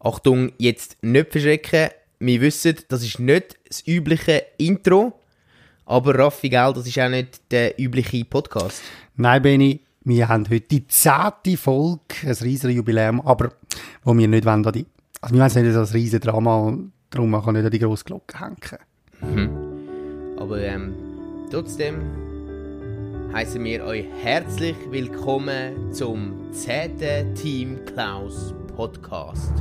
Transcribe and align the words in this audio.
Achtung, 0.00 0.52
jetzt 0.58 0.96
nicht 1.02 1.32
verschrecken. 1.32 1.90
Wir 2.18 2.40
wissen, 2.40 2.76
das 2.88 3.02
ist 3.02 3.18
nicht 3.18 3.56
das 3.68 3.86
übliche 3.86 4.44
Intro. 4.58 5.18
Aber 5.86 6.18
Raffi, 6.18 6.48
gell, 6.48 6.72
das 6.74 6.86
ist 6.86 6.98
auch 6.98 7.08
nicht 7.08 7.40
der 7.50 7.78
übliche 7.78 8.24
Podcast. 8.24 8.82
Nein, 9.16 9.42
Benni, 9.42 9.80
wir 10.04 10.28
haben 10.28 10.44
heute 10.48 10.60
die 10.60 10.86
zehnte 10.86 11.56
Folge, 11.56 12.00
ein 12.22 12.32
riesiges 12.32 12.74
Jubiläum, 12.74 13.20
aber 13.20 13.52
wo 14.02 14.16
wir 14.16 14.28
nicht 14.28 14.44
wollen, 14.44 14.62
die, 14.62 14.86
also 15.20 15.34
wir 15.34 15.40
wollen 15.40 15.46
es 15.46 15.54
nicht 15.54 15.76
als 15.76 15.94
riesiges 15.94 16.20
Drama 16.20 16.56
und 16.56 16.92
darum 17.10 17.32
kann 17.42 17.54
nicht 17.54 17.64
an 17.64 17.70
die 17.70 17.78
grosse 17.78 18.04
Glocke 18.04 18.38
hängen. 18.40 19.48
Aber 20.38 20.60
ähm, 20.60 20.94
trotzdem 21.50 22.02
heißen 23.32 23.62
wir 23.64 23.84
euch 23.84 24.06
herzlich 24.22 24.76
willkommen 24.90 25.92
zum 25.92 26.52
10. 26.52 27.34
Team 27.34 27.78
Klaus 27.86 28.54
Podcast. 28.76 29.52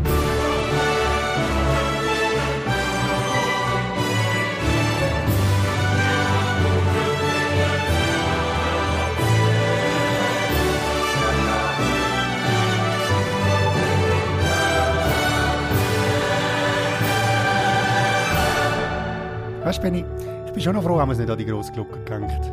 Weißt 19.64 19.78
du, 19.78 19.82
Benni, 19.84 20.04
ich 20.46 20.52
bin 20.52 20.62
schon 20.62 20.76
noch 20.76 20.84
froh, 20.84 21.00
haben 21.00 21.10
wir 21.10 21.14
es 21.14 21.20
nicht 21.20 21.30
an 21.30 21.38
die 21.38 21.46
grosse 21.46 21.72
Glocke 21.72 22.00
gehängt. 22.04 22.52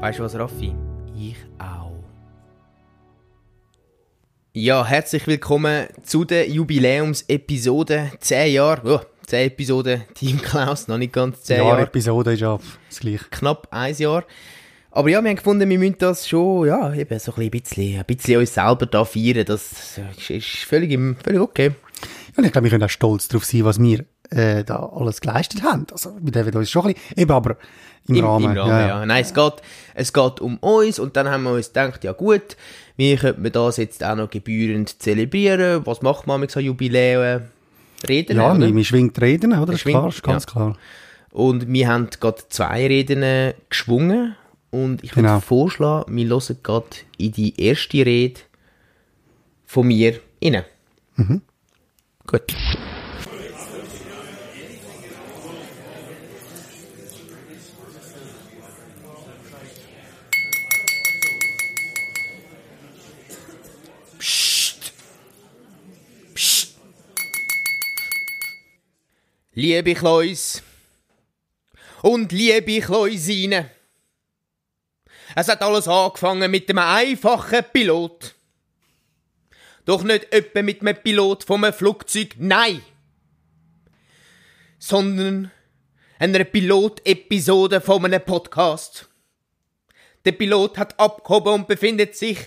Weißt 0.00 0.18
du 0.18 0.24
was, 0.24 0.34
Raffi? 0.38 0.74
Ich 1.14 1.36
auch. 1.58 1.67
Ja, 4.60 4.84
herzlich 4.84 5.24
willkommen 5.28 5.86
zu 6.02 6.24
der 6.24 6.48
Jubiläumsepisode 6.48 8.10
10 8.18 8.52
Jahre. 8.54 8.80
Oh, 8.92 9.00
10 9.28 9.46
Episoden 9.46 10.02
Team 10.14 10.42
Klaus, 10.42 10.88
noch 10.88 10.98
nicht 10.98 11.12
ganz 11.12 11.44
10 11.44 11.58
Jahr 11.58 11.66
Jahre. 11.68 11.82
Episode 11.82 12.32
ist 12.32 12.42
ab, 12.42 12.60
das 12.88 12.98
gleiche. 12.98 13.24
Knapp 13.30 13.68
ein 13.70 13.94
Jahr. 13.94 14.24
Aber 14.90 15.10
ja, 15.10 15.22
wir 15.22 15.28
haben 15.30 15.36
gefunden, 15.36 15.70
wir 15.70 15.78
müssen 15.78 15.94
das 15.98 16.26
schon, 16.28 16.66
ja, 16.66 16.92
eben 16.92 17.16
so 17.20 17.32
ein 17.36 17.50
bisschen, 17.50 18.00
ein 18.00 18.04
bisschen 18.04 18.40
uns 18.40 18.52
selber 18.54 18.86
da 18.86 19.04
feiern. 19.04 19.44
Das 19.44 20.00
ist, 20.16 20.28
ist 20.30 20.46
völlig, 20.64 20.90
im- 20.90 21.14
völlig 21.22 21.40
okay. 21.40 21.70
Ja, 22.36 22.42
ich 22.42 22.50
glaube, 22.50 22.64
wir 22.64 22.70
können 22.72 22.82
auch 22.82 22.88
stolz 22.90 23.28
darauf 23.28 23.44
sein, 23.44 23.64
was 23.64 23.80
wir 23.80 24.04
äh, 24.30 24.64
da 24.64 24.76
alles 24.94 25.20
geleistet 25.20 25.62
haben. 25.62 25.86
Also, 25.92 26.16
wir 26.20 26.32
dürfen 26.32 26.54
uns 26.56 26.70
schon 26.70 26.86
ein 26.86 26.94
bisschen, 26.94 27.18
eben 27.18 27.30
aber 27.32 27.56
im, 28.06 28.14
Im 28.16 28.24
Rahmen. 28.24 28.44
Im 28.52 28.58
Rahmen, 28.58 28.88
ja. 28.88 29.06
Nein, 29.06 29.22
es 29.22 29.34
geht, 29.34 29.54
es 29.94 30.12
geht 30.12 30.40
um 30.40 30.56
uns 30.58 30.98
und 30.98 31.16
dann 31.16 31.28
haben 31.28 31.42
wir 31.44 31.52
uns 31.52 31.68
gedacht, 31.68 32.04
ja 32.04 32.12
gut, 32.12 32.56
wie 32.96 33.16
könnte 33.16 33.40
man 33.40 33.52
das 33.52 33.76
jetzt 33.76 34.02
auch 34.02 34.16
noch 34.16 34.30
gebührend 34.30 35.00
zelebrieren? 35.02 35.84
Was 35.86 36.02
macht 36.02 36.26
man 36.26 36.40
mit 36.40 36.50
so 36.50 36.60
Jubiläen? 36.60 37.42
Reden, 38.08 38.36
Ja, 38.36 38.52
oder? 38.52 38.60
wir, 38.60 38.74
wir 38.74 38.84
schwingt 38.84 39.20
Reden, 39.20 39.52
oder? 39.52 39.66
Das 39.66 39.74
ist 39.76 39.80
Schwingt, 39.82 39.98
klar, 39.98 40.08
ist 40.08 40.22
ganz 40.22 40.44
ja. 40.46 40.52
klar. 40.52 40.76
Und 41.32 41.68
wir 41.70 41.88
haben 41.88 42.08
gerade 42.20 42.42
zwei 42.48 42.86
Reden 42.86 43.22
äh, 43.22 43.54
geschwungen 43.68 44.36
und 44.70 45.02
ich 45.04 45.14
würde 45.16 45.28
Genau. 45.28 45.40
vorschlagen, 45.40 46.16
wir 46.16 46.28
hören 46.28 46.56
gerade 46.62 46.86
in 47.18 47.32
die 47.32 47.60
erste 47.60 48.06
Rede 48.06 48.40
von 49.66 49.86
mir 49.88 50.20
rein. 50.42 50.62
Mhm. 51.16 51.42
Gut. 52.26 52.54
Liebe 69.60 69.92
Kleus 69.92 70.62
und 72.02 72.30
liebe 72.30 72.80
Kleusine, 72.80 73.68
es 75.34 75.48
hat 75.48 75.62
alles 75.62 75.88
angefangen 75.88 76.48
mit 76.48 76.70
einem 76.70 76.78
einfachen 76.78 77.64
Pilot. 77.72 78.36
Doch 79.84 80.04
nicht 80.04 80.32
etwa 80.32 80.62
mit 80.62 80.80
einem 80.80 81.02
Pilot 81.02 81.42
vom 81.42 81.72
Flugzeug, 81.72 82.36
nein. 82.38 82.82
Sondern 84.78 85.50
einer 86.20 86.44
Pilotepisode 86.44 87.80
von 87.80 88.04
einem 88.04 88.22
Podcast. 88.24 89.08
Der 90.24 90.30
Pilot 90.30 90.78
hat 90.78 91.00
abgehoben 91.00 91.54
und 91.54 91.66
befindet 91.66 92.14
sich 92.14 92.38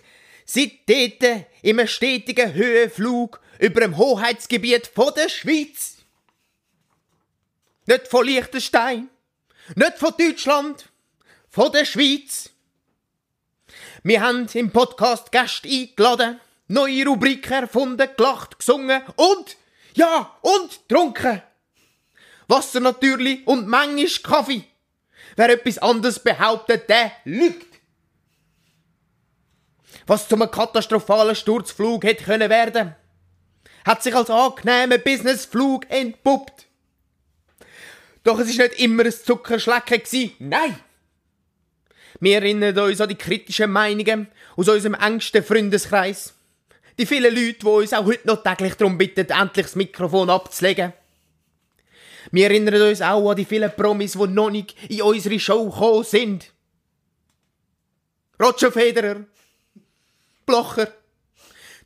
seitdem 0.45 1.43
im 1.61 1.85
stetigen 1.87 2.53
Höhenflug 2.53 3.41
über 3.59 3.81
dem 3.81 3.97
Hoheitsgebiet 3.97 4.91
der 4.95 5.27
Schweiz. 5.27 6.00
Nicht 7.85 8.07
von 8.07 8.25
Liechtenstein, 8.25 9.09
nicht 9.75 9.97
von 9.97 10.13
Deutschland, 10.17 10.85
von 11.49 11.71
der 11.71 11.85
Schweiz. 11.85 12.49
Wir 14.03 14.21
haben 14.21 14.47
im 14.53 14.71
Podcast 14.71 15.31
Gäste 15.31 15.67
eingeladen, 15.67 16.39
neue 16.67 17.05
Rubriken 17.05 17.63
erfunden, 17.63 18.07
gelacht, 18.15 18.59
gesungen 18.59 19.01
und, 19.15 19.57
ja, 19.95 20.37
und 20.41 20.87
getrunken. 20.87 21.41
Wasser 22.47 22.79
natürlich 22.79 23.45
und 23.47 23.67
manchmal 23.67 24.07
Kaffee. 24.23 24.63
Wer 25.35 25.49
etwas 25.49 25.77
anderes 25.77 26.19
behauptet, 26.19 26.89
der 26.89 27.11
lügt. 27.23 27.79
Was 30.05 30.27
zu 30.27 30.35
einem 30.35 30.51
katastrophalen 30.51 31.35
Sturzflug 31.35 32.03
hätte 32.03 32.25
können 32.25 32.49
werden, 32.49 32.95
hat 33.85 34.03
sich 34.03 34.15
als 34.15 34.29
angenehmer 34.29 34.97
Businessflug 34.97 35.89
entpuppt. 35.89 36.67
Doch 38.23 38.39
es 38.39 38.49
ist 38.49 38.59
nicht 38.59 38.79
immer 38.79 39.05
ein 39.05 39.11
Zuckerschlecken 39.11 40.03
gsi, 40.03 40.35
nein. 40.39 40.75
Wir 42.19 42.35
erinnern 42.35 42.77
uns 42.77 43.01
an 43.01 43.09
die 43.09 43.15
kritischen 43.15 43.71
Meinungen 43.71 44.27
aus 44.55 44.67
unserem 44.67 44.93
engsten 44.93 45.43
Freundeskreis. 45.43 46.33
Die 46.99 47.05
vielen 47.07 47.33
Leute, 47.33 47.59
die 47.59 47.65
uns 47.65 47.93
auch 47.93 48.05
heute 48.05 48.27
noch 48.27 48.43
täglich 48.43 48.75
darum 48.75 48.97
bitten, 48.97 49.27
endlich 49.27 49.65
das 49.65 49.75
Mikrofon 49.75 50.29
abzulegen. 50.29 50.93
Wir 52.31 52.45
erinnern 52.45 52.81
uns 52.81 53.01
auch 53.01 53.29
an 53.29 53.35
die 53.35 53.45
vielen 53.45 53.75
Promis, 53.75 54.13
die 54.13 54.27
noch 54.27 54.51
nicht 54.51 54.75
in 54.89 55.01
unsere 55.01 55.39
Show 55.39 55.69
gekommen 55.69 56.03
sind. 56.03 56.51
Roger 58.39 58.71
Federer, 58.71 59.25
Blocher, 60.45 60.93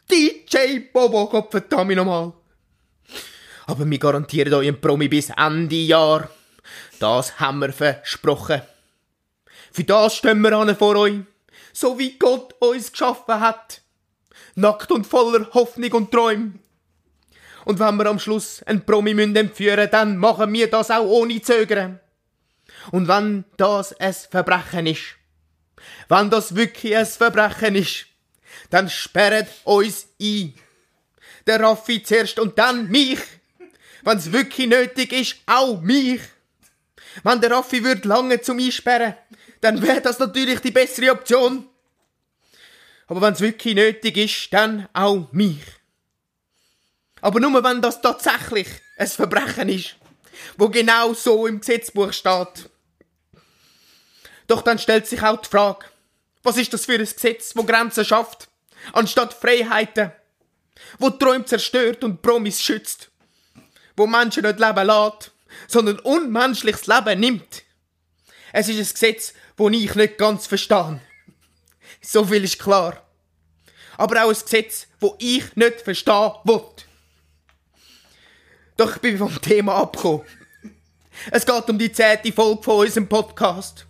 DJ 0.10 0.80
Bobo, 0.92 1.28
Gott 1.28 1.52
verdammt 1.52 1.96
nochmal. 1.96 2.34
Aber 3.66 3.90
wir 3.90 3.98
garantieren 4.00 4.54
euch 4.54 4.68
einen 4.68 4.82
Promi 4.82 5.08
bis 5.08 5.30
Ende 5.30 5.76
Jahr. 5.76 6.30
Das 7.00 7.40
haben 7.40 7.60
wir 7.60 7.74
versprochen. 7.74 8.62
Für 9.72 9.84
das 9.84 10.16
stehen 10.16 10.42
wir 10.42 10.54
an 10.54 10.76
vor 10.76 10.96
euch, 10.96 11.20
so 11.74 12.00
wie 12.00 12.18
Gott 12.18 12.54
uns 12.60 12.92
geschaffen 12.92 13.40
hat. 13.40 13.82
Nackt 14.56 14.92
und 14.92 15.06
voller 15.06 15.50
Hoffnung 15.54 15.92
und 15.94 16.12
Träume. 16.12 16.54
Und 17.66 17.80
wenn 17.80 17.98
wir 17.98 18.06
am 18.06 18.20
Schluss 18.20 18.64
einen 18.64 18.86
Promi 18.86 19.14
müssen 19.14 19.36
entführen, 19.36 19.90
dann 19.92 20.18
machen 20.18 20.54
wir 20.54 20.70
das 20.70 20.92
auch 20.92 21.06
ohne 21.06 21.42
Zögern. 21.42 22.00
Und 22.92 23.08
wenn 23.08 23.46
das 23.58 23.94
ein 24.00 24.14
Verbrechen 24.14 24.88
ist, 24.88 25.16
wenn 26.08 26.30
das 26.30 26.56
wirklich 26.56 26.96
ein 26.96 27.06
Verbrechen 27.06 27.76
ist, 27.76 28.06
dann 28.70 28.90
sperret 28.90 29.48
uns 29.64 30.08
ein. 30.22 30.54
Der 31.48 31.60
Raffi 31.60 32.02
zuerst 32.04 32.40
und 32.40 32.58
dann 32.58 32.88
mich. 32.90 33.20
Wenn's 34.06 34.32
wirklich 34.32 34.68
nötig 34.68 35.12
ist, 35.12 35.36
auch 35.48 35.82
mich. 35.82 36.22
Wenn 37.24 37.42
der 37.42 37.52
Raffi 37.52 37.84
würde 37.84 38.08
lange 38.08 38.40
zum 38.40 38.60
Einsperren, 38.60 39.16
dann 39.62 39.82
wäre 39.82 40.00
das 40.00 40.20
natürlich 40.20 40.60
die 40.60 40.72
bessere 40.72 41.12
Option. 41.12 41.68
Aber 43.08 43.22
wenn's 43.22 43.42
wirklich 43.42 43.74
nötig 43.74 44.16
ist, 44.18 44.54
dann 44.54 44.88
auch 44.94 45.32
mich. 45.32 45.64
Aber 47.22 47.40
nur 47.40 47.64
wenn 47.64 47.82
das 47.82 48.00
tatsächlich 48.00 48.68
ein 48.98 49.08
Verbrechen 49.08 49.70
ist, 49.70 49.96
wo 50.56 50.70
genau 50.70 51.16
so 51.16 51.48
im 51.48 51.60
Gesetzbuch 51.60 52.14
steht. 52.14 52.70
Doch 54.46 54.62
dann 54.62 54.78
stellt 54.78 55.08
sich 55.08 55.24
auch 55.24 55.42
die 55.42 55.50
Frage, 55.50 55.88
was 56.44 56.58
ist 56.58 56.72
das 56.72 56.86
für 56.86 56.94
ein 56.94 57.00
Gesetz, 57.00 57.56
wo 57.56 57.64
Grenzen 57.64 58.06
schafft, 58.06 58.50
anstatt 58.94 59.34
Freiheiten, 59.34 60.12
wo 61.00 61.10
Träume 61.10 61.46
zerstört 61.46 62.04
und 62.04 62.22
Promis 62.22 62.62
schützt, 62.62 63.10
wo 63.96 64.08
Menschen 64.08 64.44
nicht 64.44 64.60
leben 64.60 64.88
lässt, 64.88 65.32
sondern 65.68 66.00
unmenschliches 66.00 66.88
Leben 66.88 67.20
nimmt. 67.20 67.64
Es 68.52 68.70
ist 68.70 68.78
ein 68.78 68.94
Gesetz, 68.94 69.34
das 69.58 69.72
ich 69.72 69.96
nicht 69.96 70.18
ganz 70.18 70.48
verstehe. 70.48 71.02
So 72.02 72.26
viel 72.26 72.44
ist 72.44 72.60
klar. 72.60 73.02
Aber 73.98 74.24
auch 74.24 74.30
ein 74.30 74.40
Gesetz, 74.40 74.88
wo 75.00 75.16
ich 75.20 75.56
nicht 75.56 75.82
verstehen 75.82 76.32
will. 76.44 76.62
Doch 78.78 78.96
ich 78.96 79.02
bin 79.02 79.18
vom 79.18 79.42
Thema 79.42 79.76
abgekommen. 79.76 80.26
Es 81.32 81.46
geht 81.46 81.70
um 81.70 81.80
die 81.80 81.92
zehnte 81.92 82.34
Folge 82.34 82.64
von 82.64 82.86
unserem 82.86 83.08
Podcast. 83.08 83.86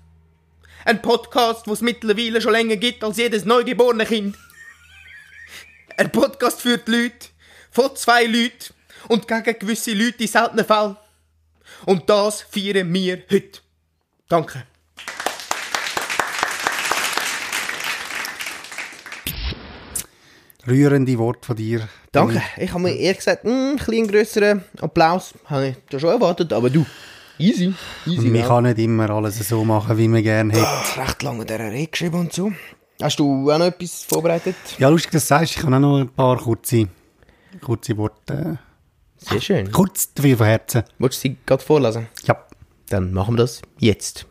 Ein 0.85 1.01
Podcast, 1.01 1.67
wo 1.67 1.73
es 1.73 1.81
mittlerweile 1.81 2.39
schon 2.39 2.51
länger 2.51 2.75
gibt 2.75 3.03
als 3.03 3.17
jedes 3.17 3.45
neugeborene 3.45 4.05
Kind. 4.05 4.37
Ein 5.97 6.11
Podcast 6.11 6.61
für 6.61 6.77
die 6.77 6.91
Leute, 6.91 7.29
von 7.71 7.95
zwei 7.95 8.25
Leuten 8.25 8.73
und 9.07 9.27
gegen 9.27 9.59
gewisse 9.59 9.93
Leute 9.93 10.23
in 10.23 10.27
seltenen 10.27 10.65
Fällen. 10.65 10.97
Und 11.85 12.09
das 12.09 12.41
feiern 12.41 12.93
wir 12.93 13.23
heute. 13.31 13.59
Danke. 14.27 14.63
Rührende 20.67 21.17
Worte 21.19 21.45
von 21.45 21.55
dir. 21.55 21.87
Danke. 22.11 22.41
Ich 22.57 22.71
habe 22.71 22.81
mir 22.81 22.95
ehrlich 22.95 23.17
gesagt, 23.17 23.43
mh, 23.43 23.51
ein 23.51 23.75
bisschen 23.75 24.07
grösseren 24.07 24.63
Applaus 24.81 25.33
habe 25.45 25.67
ich 25.69 25.75
da 25.89 25.99
schon 25.99 26.09
erwartet, 26.09 26.51
aber 26.53 26.71
du, 26.71 26.85
easy, 27.37 27.73
easy. 28.07 28.27
Man 28.27 28.35
ja. 28.35 28.47
kann 28.47 28.63
nicht 28.63 28.79
immer 28.79 29.09
alles 29.11 29.47
so 29.47 29.63
machen, 29.63 29.97
wie 29.97 30.07
man 30.07 30.23
gerne 30.23 30.53
hätte. 30.53 30.65
Ah, 30.65 31.03
recht 31.03 31.21
lange 31.21 31.45
der 31.45 31.59
Rede 31.59 31.87
geschrieben 31.87 32.19
und 32.19 32.33
so. 32.33 32.51
Hast 33.01 33.19
du 33.19 33.51
auch 33.51 33.57
noch 33.59 33.65
etwas 33.65 34.03
vorbereitet? 34.03 34.55
Ja, 34.79 34.89
lustig, 34.89 35.11
dass 35.11 35.23
du 35.23 35.27
sagst, 35.27 35.57
ich 35.57 35.63
habe 35.63 35.75
auch 35.75 35.79
noch 35.79 35.99
ein 35.99 36.09
paar 36.09 36.37
kurze, 36.37 36.87
kurze 37.61 37.95
Worte. 37.97 38.57
Sehr 39.27 39.41
schön. 39.41 39.71
Kurz 39.71 40.13
dafür 40.13 40.37
von 40.37 40.45
Herzen. 40.45 40.83
Wolltest 40.99 41.23
du 41.23 41.29
sie 41.29 41.37
gerade 41.45 41.63
vorlesen? 41.63 42.07
Ja. 42.25 42.45
Dann 42.89 43.11
machen 43.11 43.33
wir 43.35 43.37
das 43.43 43.61
jetzt. 43.79 44.27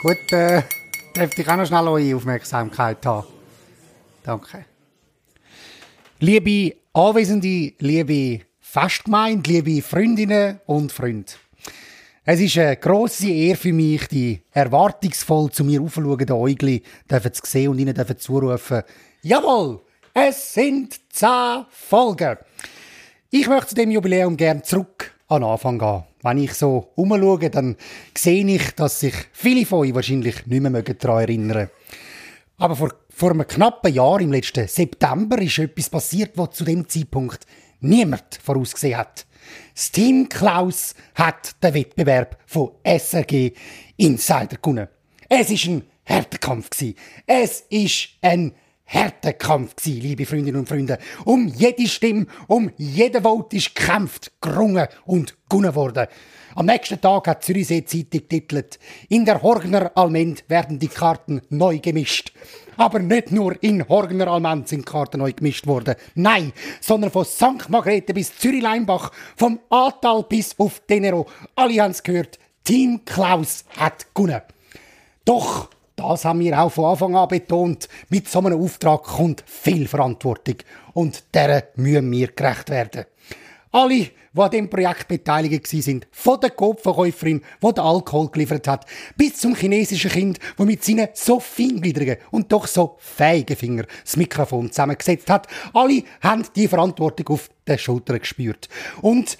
Gut, 0.00 0.32
äh, 0.32 0.62
dürfte 1.16 1.42
ich 1.42 1.48
auch 1.48 1.56
noch 1.56 1.66
schnell 1.66 1.88
eure 1.88 2.16
Aufmerksamkeit 2.16 3.04
haben. 3.04 3.26
Danke. 4.22 4.64
Liebe 6.20 6.76
Anwesende, 6.92 7.72
liebe 7.78 8.44
Festgemeinde, 8.60 9.50
liebe 9.50 9.82
Freundinnen 9.82 10.60
und 10.66 10.92
Freunde. 10.92 11.32
Es 12.32 12.38
ist 12.38 12.58
eine 12.58 12.76
grosse 12.76 13.28
Ehre 13.28 13.56
für 13.56 13.72
mich, 13.72 14.06
die 14.06 14.40
erwartungsvoll 14.52 15.50
zu 15.50 15.64
mir 15.64 15.82
aufschauenden 15.82 16.30
Äugli 16.30 16.80
dürfen 17.10 17.32
zu 17.32 17.42
sehen 17.44 17.70
und 17.70 17.80
ihnen 17.80 17.92
dürfen 17.92 18.18
zurufen, 18.18 18.84
jawohl, 19.22 19.80
es 20.14 20.54
sind 20.54 20.94
zehn 21.12 21.64
Folgen. 21.70 22.36
Ich 23.30 23.48
möchte 23.48 23.70
zu 23.70 23.74
dem 23.74 23.90
Jubiläum 23.90 24.36
gern 24.36 24.62
zurück 24.62 25.12
an 25.26 25.42
den 25.42 25.50
Anfang 25.50 25.80
gehen. 25.80 26.04
Wenn 26.22 26.38
ich 26.38 26.54
so 26.54 26.92
umschaue, 26.94 27.50
dann 27.50 27.74
sehe 28.16 28.46
ich, 28.46 28.76
dass 28.76 29.00
sich 29.00 29.14
viele 29.32 29.66
von 29.66 29.80
euch 29.80 29.94
wahrscheinlich 29.96 30.46
nicht 30.46 30.62
mehr 30.62 30.82
daran 30.82 31.22
erinnern 31.22 31.46
mögen. 31.48 31.70
Aber 32.58 32.76
vor, 32.76 32.94
vor 33.08 33.32
einem 33.32 33.44
knappen 33.44 33.92
Jahr, 33.92 34.20
im 34.20 34.30
letzten 34.30 34.68
September, 34.68 35.36
ist 35.42 35.58
etwas 35.58 35.90
passiert, 35.90 36.30
was 36.36 36.50
zu 36.52 36.62
dem 36.62 36.88
Zeitpunkt 36.88 37.44
niemand 37.80 38.38
vorausgesehen 38.40 38.98
hat. 38.98 39.26
Das 39.74 39.90
Team 39.90 40.28
Klaus 40.28 40.94
hat 41.14 41.62
den 41.62 41.74
Wettbewerb 41.74 42.38
von 42.46 42.72
SRG 42.84 43.52
Insider 43.96 44.56
gewonnen. 44.60 44.88
Es 45.28 45.50
ist 45.50 45.66
ein 45.66 45.82
Härtekampf 46.04 46.70
gewesen. 46.70 46.96
Es 47.26 47.64
ist 47.70 48.08
ein 48.20 48.52
Härtekampf 48.84 49.76
gewesen, 49.76 50.00
liebe 50.00 50.26
Freundinnen 50.26 50.58
und 50.58 50.68
Freunde. 50.68 50.98
Um 51.24 51.46
jede 51.46 51.86
Stimme, 51.86 52.26
um 52.48 52.72
jeden 52.76 53.22
Vote 53.22 53.56
ist 53.56 53.74
gekämpft, 53.74 54.32
gerungen 54.40 54.88
und 55.04 55.36
gewonnen 55.48 55.74
worden. 55.76 56.08
Am 56.56 56.66
nächsten 56.66 57.00
Tag 57.00 57.28
hat 57.28 57.44
Zürichsee 57.44 57.84
Zeitung 57.84 58.28
titelt, 58.28 58.80
in 59.08 59.24
der 59.24 59.40
Horgner 59.40 59.92
Almend 59.94 60.44
werden 60.48 60.80
die 60.80 60.88
Karten 60.88 61.42
neu 61.48 61.78
gemischt. 61.78 62.32
Aber 62.76 62.98
nicht 62.98 63.30
nur 63.30 63.62
in 63.62 63.88
Horgner 63.88 64.26
Almend 64.26 64.66
sind 64.66 64.84
Karten 64.84 65.18
neu 65.18 65.32
gemischt 65.32 65.68
worden. 65.68 65.94
Nein, 66.16 66.52
sondern 66.80 67.12
von 67.12 67.24
St. 67.24 67.68
Margrethe 67.68 68.12
bis 68.12 68.36
Zürich-Leimbach, 68.36 69.12
vom 69.36 69.60
Atal 69.70 70.24
bis 70.24 70.58
auf 70.58 70.80
Tenero. 70.88 71.26
Alle 71.54 71.82
haben 71.82 71.92
es 71.92 72.02
gehört, 72.02 72.38
Team 72.64 73.04
Klaus 73.04 73.64
hat 73.76 74.12
gewonnen. 74.12 74.42
Doch, 75.24 75.70
das 75.94 76.24
haben 76.24 76.40
wir 76.40 76.60
auch 76.60 76.72
von 76.72 76.86
Anfang 76.86 77.14
an 77.14 77.28
betont, 77.28 77.88
mit 78.08 78.28
so 78.28 78.40
einem 78.40 78.60
Auftrag 78.60 79.04
kommt 79.04 79.44
viel 79.46 79.86
Verantwortung. 79.86 80.56
Und 80.94 81.22
der 81.32 81.68
müssen 81.76 82.10
wir 82.10 82.28
gerecht 82.28 82.70
werden. 82.70 83.04
Alle, 83.72 83.94
die 84.32 84.40
an 84.40 84.50
diesem 84.50 84.68
Projekt 84.68 85.06
beteiligt 85.06 85.72
waren, 85.72 86.04
von 86.10 86.40
der 86.40 86.50
Kopfverkäuferin, 86.50 87.40
die 87.62 87.72
den 87.72 87.84
Alkohol 87.84 88.28
geliefert 88.30 88.66
hat, 88.66 88.84
bis 89.16 89.36
zum 89.36 89.54
chinesischen 89.54 90.10
Kind, 90.10 90.38
das 90.56 90.66
mit 90.66 90.82
seinen 90.82 91.08
so 91.14 91.38
feingliedrigen 91.38 92.16
und 92.32 92.50
doch 92.50 92.66
so 92.66 92.96
fähigen 92.98 93.56
Fingern 93.56 93.86
das 94.04 94.16
Mikrofon 94.16 94.72
zusammengesetzt 94.72 95.30
hat, 95.30 95.46
alle 95.72 96.02
haben 96.20 96.44
die 96.56 96.66
Verantwortung 96.66 97.28
auf 97.28 97.48
den 97.68 97.78
Schultern 97.78 98.18
gespürt. 98.18 98.68
Und 99.02 99.38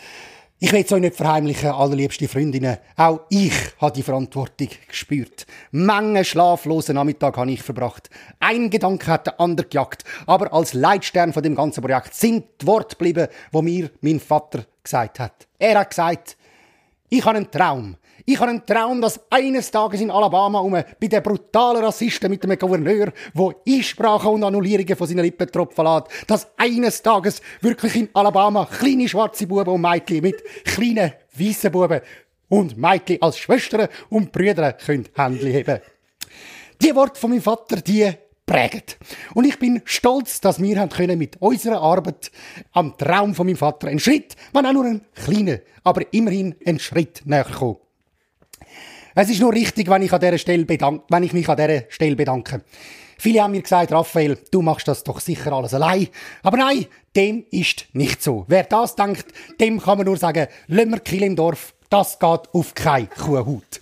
ich 0.62 0.72
will 0.72 0.84
es 0.84 0.92
euch 0.92 1.00
nicht 1.00 1.16
verheimlichen, 1.16 1.70
allerliebste 1.70 2.28
Freundinnen. 2.28 2.76
Auch 2.94 3.20
ich 3.30 3.54
habe 3.78 3.94
die 3.94 4.02
Verantwortung 4.02 4.68
gespürt. 4.86 5.46
Menge 5.70 6.22
schlaflosen 6.22 6.96
Nachmittag 6.96 7.38
habe 7.38 7.50
ich 7.50 7.62
verbracht. 7.62 8.10
Ein 8.40 8.68
Gedanke 8.68 9.06
hat 9.06 9.26
der 9.26 9.40
andere 9.40 9.66
gejagt. 9.66 10.04
Aber 10.26 10.52
als 10.52 10.74
Leitstern 10.74 11.32
von 11.32 11.42
dem 11.42 11.54
ganzen 11.54 11.80
Projekt 11.80 12.14
sind 12.14 12.44
die 12.60 12.66
Worte 12.66 12.96
geblieben, 12.96 13.28
wo 13.50 13.62
mir 13.62 13.90
mein 14.02 14.20
Vater 14.20 14.66
gesagt 14.84 15.18
hat. 15.18 15.48
Er 15.58 15.78
hat 15.78 15.88
gesagt, 15.88 16.36
ich 17.08 17.24
habe 17.24 17.38
einen 17.38 17.50
Traum. 17.50 17.96
Ich 18.32 18.38
habe 18.38 18.50
einen 18.50 18.64
Traum, 18.64 19.00
dass 19.00 19.18
eines 19.28 19.72
Tages 19.72 20.00
in 20.00 20.08
Alabama 20.08 20.60
um 20.60 20.70
bei 20.70 20.84
den 21.08 21.20
brutalen 21.20 21.82
Rassisten 21.82 22.30
mit 22.30 22.44
einem 22.44 22.56
Gouverneur, 22.56 23.12
wo 23.34 23.52
Einsprachen 23.66 24.30
und 24.30 24.44
Annullierungen 24.44 24.94
von 24.94 25.08
seinen 25.08 25.24
Lippen 25.24 25.50
tropfen 25.50 25.84
lässt, 25.84 26.30
dass 26.30 26.46
eines 26.56 27.02
Tages 27.02 27.42
wirklich 27.60 27.96
in 27.96 28.08
Alabama 28.12 28.66
kleine 28.66 29.08
schwarze 29.08 29.48
Buben 29.48 29.74
und 29.74 29.80
Mädchen 29.80 30.22
mit 30.22 30.44
kleinen 30.64 31.12
weißen 31.36 31.72
Buben 31.72 32.02
und 32.48 32.78
Mädchen 32.78 33.20
als 33.20 33.36
Schwestern 33.36 33.88
und 34.10 34.30
Brüder 34.30 34.74
können 34.74 35.08
Händchen 35.16 35.50
heben. 35.50 35.80
Die 36.80 36.94
Worte 36.94 37.18
von 37.18 37.30
meinem 37.30 37.42
Vater, 37.42 37.80
die 37.80 38.12
prägen. 38.46 38.82
Und 39.34 39.44
ich 39.44 39.58
bin 39.58 39.82
stolz, 39.84 40.40
dass 40.40 40.62
wir 40.62 40.86
können 40.86 41.18
mit 41.18 41.36
unserer 41.42 41.80
Arbeit 41.80 42.30
am 42.74 42.96
Traum 42.96 43.34
von 43.34 43.48
meinem 43.48 43.56
Vater 43.56 43.88
einen 43.88 43.98
Schritt, 43.98 44.36
wenn 44.52 44.66
auch 44.66 44.72
nur 44.72 44.84
einen 44.84 45.04
kleinen, 45.16 45.62
aber 45.82 46.02
immerhin 46.12 46.54
einen 46.64 46.78
Schritt 46.78 47.22
näher 47.24 47.42
kommen. 47.42 47.78
Es 49.14 49.28
ist 49.28 49.40
nur 49.40 49.52
richtig, 49.52 49.88
wenn 49.88 50.02
ich, 50.02 50.12
an 50.12 50.20
dieser 50.20 50.38
Stelle 50.38 50.64
bedank 50.64 51.02
wenn 51.08 51.22
ich 51.22 51.32
mich 51.32 51.48
an 51.48 51.56
dieser 51.56 51.84
Stelle 51.88 52.16
bedanke. 52.16 52.62
Viele 53.18 53.42
haben 53.42 53.50
mir 53.50 53.60
gesagt, 53.60 53.92
Raphael, 53.92 54.38
du 54.50 54.62
machst 54.62 54.88
das 54.88 55.04
doch 55.04 55.20
sicher 55.20 55.52
alles 55.52 55.74
allein. 55.74 56.08
Aber 56.42 56.56
nein, 56.56 56.86
dem 57.14 57.44
ist 57.50 57.84
nicht 57.92 58.22
so. 58.22 58.46
Wer 58.48 58.64
das 58.64 58.96
denkt, 58.96 59.26
dem 59.60 59.78
kann 59.78 59.98
man 59.98 60.06
nur 60.06 60.16
sagen, 60.16 60.46
Lömmerkill 60.68 61.24
im 61.24 61.36
Dorf, 61.36 61.74
das 61.90 62.18
geht 62.18 62.48
auf 62.54 62.74
keine 62.74 63.08
Kuhhaut. 63.08 63.80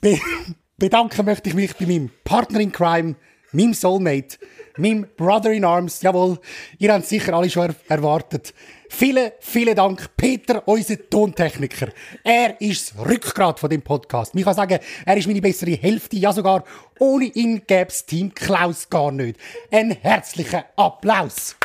Be 0.00 0.20
bedanken 0.78 1.24
möchte 1.24 1.48
ich 1.48 1.56
mich 1.56 1.74
bei 1.74 1.86
meinem 1.86 2.10
Partner 2.22 2.60
in 2.60 2.70
Crime, 2.70 3.16
meinem 3.50 3.74
Soulmate, 3.74 4.38
meinem 4.76 5.08
Brother 5.16 5.50
in 5.50 5.64
Arms. 5.64 6.02
Jawohl, 6.02 6.38
ihr 6.78 6.92
habt 6.92 7.06
sicher 7.06 7.34
alle 7.34 7.50
schon 7.50 7.70
er 7.70 7.74
erwartet. 7.88 8.54
Vielen, 8.88 9.32
vielen 9.40 9.74
Dank, 9.74 10.16
Peter, 10.16 10.66
unser 10.66 10.96
Tontechniker. 11.10 11.88
Er 12.22 12.60
ist 12.60 12.94
das 12.94 13.06
Rückgrat 13.06 13.58
von 13.60 13.68
dem 13.68 13.82
Podcast. 13.82 14.32
Ich 14.34 14.44
kann 14.44 14.54
sagen, 14.54 14.78
er 15.04 15.16
ist 15.16 15.26
meine 15.26 15.40
bessere 15.40 15.72
Hälfte. 15.72 16.16
Ja, 16.16 16.32
sogar 16.32 16.64
ohne 16.98 17.26
ihn 17.26 17.62
gäbe 17.66 17.90
es 17.90 18.06
Team 18.06 18.34
Klaus 18.34 18.88
gar 18.88 19.12
nicht. 19.12 19.38
Ein 19.70 19.90
herzlicher 19.90 20.64
Applaus. 20.76 21.56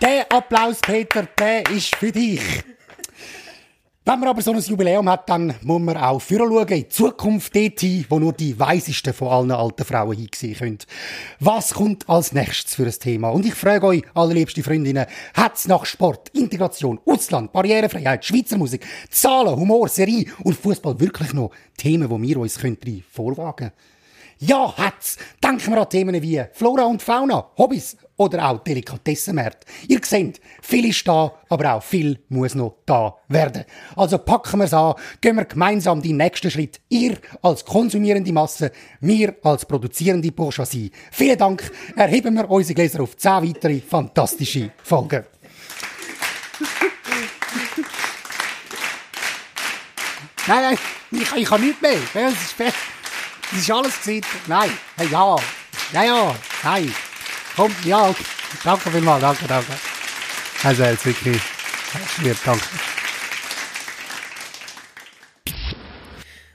Der 0.00 0.30
Applaus, 0.30 0.78
Peter, 0.80 1.26
der 1.38 1.68
ist 1.70 1.96
für 1.96 2.12
dich. 2.12 2.40
Wenn 4.08 4.20
man 4.20 4.30
aber 4.30 4.40
so 4.40 4.52
ein 4.52 4.58
Jubiläum 4.58 5.06
hat, 5.06 5.28
dann 5.28 5.54
muss 5.60 5.82
man 5.82 5.98
auch 5.98 6.18
schauen, 6.18 6.66
in 6.68 6.76
die 6.78 6.88
Zukunft 6.88 7.54
dorthin, 7.54 8.06
wo 8.08 8.18
nur 8.18 8.32
die 8.32 8.58
weisesten 8.58 9.12
von 9.12 9.28
allen 9.28 9.50
alten 9.50 9.84
Frauen 9.84 10.16
hinsehen 10.16 10.54
können. 10.54 10.78
Was 11.40 11.74
kommt 11.74 12.08
als 12.08 12.32
nächstes 12.32 12.74
für 12.74 12.86
ein 12.86 12.90
Thema? 12.98 13.28
Und 13.28 13.44
ich 13.44 13.52
frage 13.52 13.86
euch, 13.86 14.02
allerliebste 14.14 14.62
Freundinnen, 14.62 15.04
hat's 15.34 15.68
nach 15.68 15.84
Sport, 15.84 16.30
Integration, 16.30 16.98
Ausland, 17.04 17.52
Barrierefreiheit, 17.52 18.24
Schweizer 18.24 18.56
Musik, 18.56 18.86
Zahlen, 19.10 19.54
Humor, 19.54 19.88
Serie 19.88 20.24
und 20.42 20.56
Fußball 20.56 20.98
wirklich 20.98 21.34
noch 21.34 21.50
Themen, 21.76 22.08
wo 22.08 22.18
wir 22.18 22.38
uns 22.38 22.58
vorwagen 23.12 23.72
ja, 24.40 24.72
hat's. 24.76 25.16
Denken 25.42 25.72
wir 25.72 25.80
an 25.80 25.88
Themen 25.90 26.22
wie 26.22 26.44
Flora 26.52 26.84
und 26.84 27.02
Fauna, 27.02 27.50
Hobbys 27.58 27.96
oder 28.16 28.48
auch 28.48 28.58
Delikatessenmärkte. 28.58 29.66
Ihr 29.88 30.00
seht, 30.04 30.40
viel 30.62 30.86
ist 30.86 31.06
da, 31.08 31.32
aber 31.48 31.74
auch 31.74 31.82
viel 31.82 32.20
muss 32.28 32.54
noch 32.54 32.76
da 32.86 33.16
werden. 33.28 33.64
Also 33.96 34.18
packen 34.18 34.60
wir's 34.60 34.74
an, 34.74 34.94
gehen 35.20 35.36
wir 35.36 35.44
gemeinsam 35.44 36.02
den 36.02 36.18
nächsten 36.18 36.50
Schritt. 36.50 36.80
Ihr 36.88 37.16
als 37.42 37.64
konsumierende 37.64 38.32
Masse, 38.32 38.70
wir 39.00 39.34
als 39.42 39.64
produzierende 39.66 40.30
Bourgeoisie. 40.30 40.92
Vielen 41.10 41.38
Dank, 41.38 41.70
erheben 41.96 42.34
wir 42.34 42.48
unsere 42.48 42.74
Gläser 42.74 43.02
auf 43.02 43.16
zehn 43.16 43.42
weitere 43.42 43.80
fantastische 43.80 44.70
Folgen. 44.82 45.24
Nein, 50.46 50.62
nein, 50.62 50.78
ich, 51.10 51.36
ich 51.36 51.44
kann 51.46 51.60
nicht 51.60 51.82
mehr. 51.82 51.98
Das 52.14 52.32
ist. 52.32 52.54
Das 53.50 53.60
ist 53.60 53.70
alles 53.70 54.00
gewesen. 54.00 54.26
Nein. 54.46 54.70
Hey, 54.96 55.08
ja. 55.08 55.36
Ja, 55.92 56.04
ja. 56.04 56.34
Nein. 56.62 56.94
Komm, 57.56 57.74
ja. 57.84 58.08
Okay. 58.08 58.24
Danke 58.62 58.90
vielmals. 58.90 59.20
Danke, 59.20 59.46
danke. 59.46 59.72
Also, 60.62 60.82
jetzt 60.84 61.06
wirklich. 61.06 61.40
Lieb, 62.22 62.36
danke. 62.44 62.64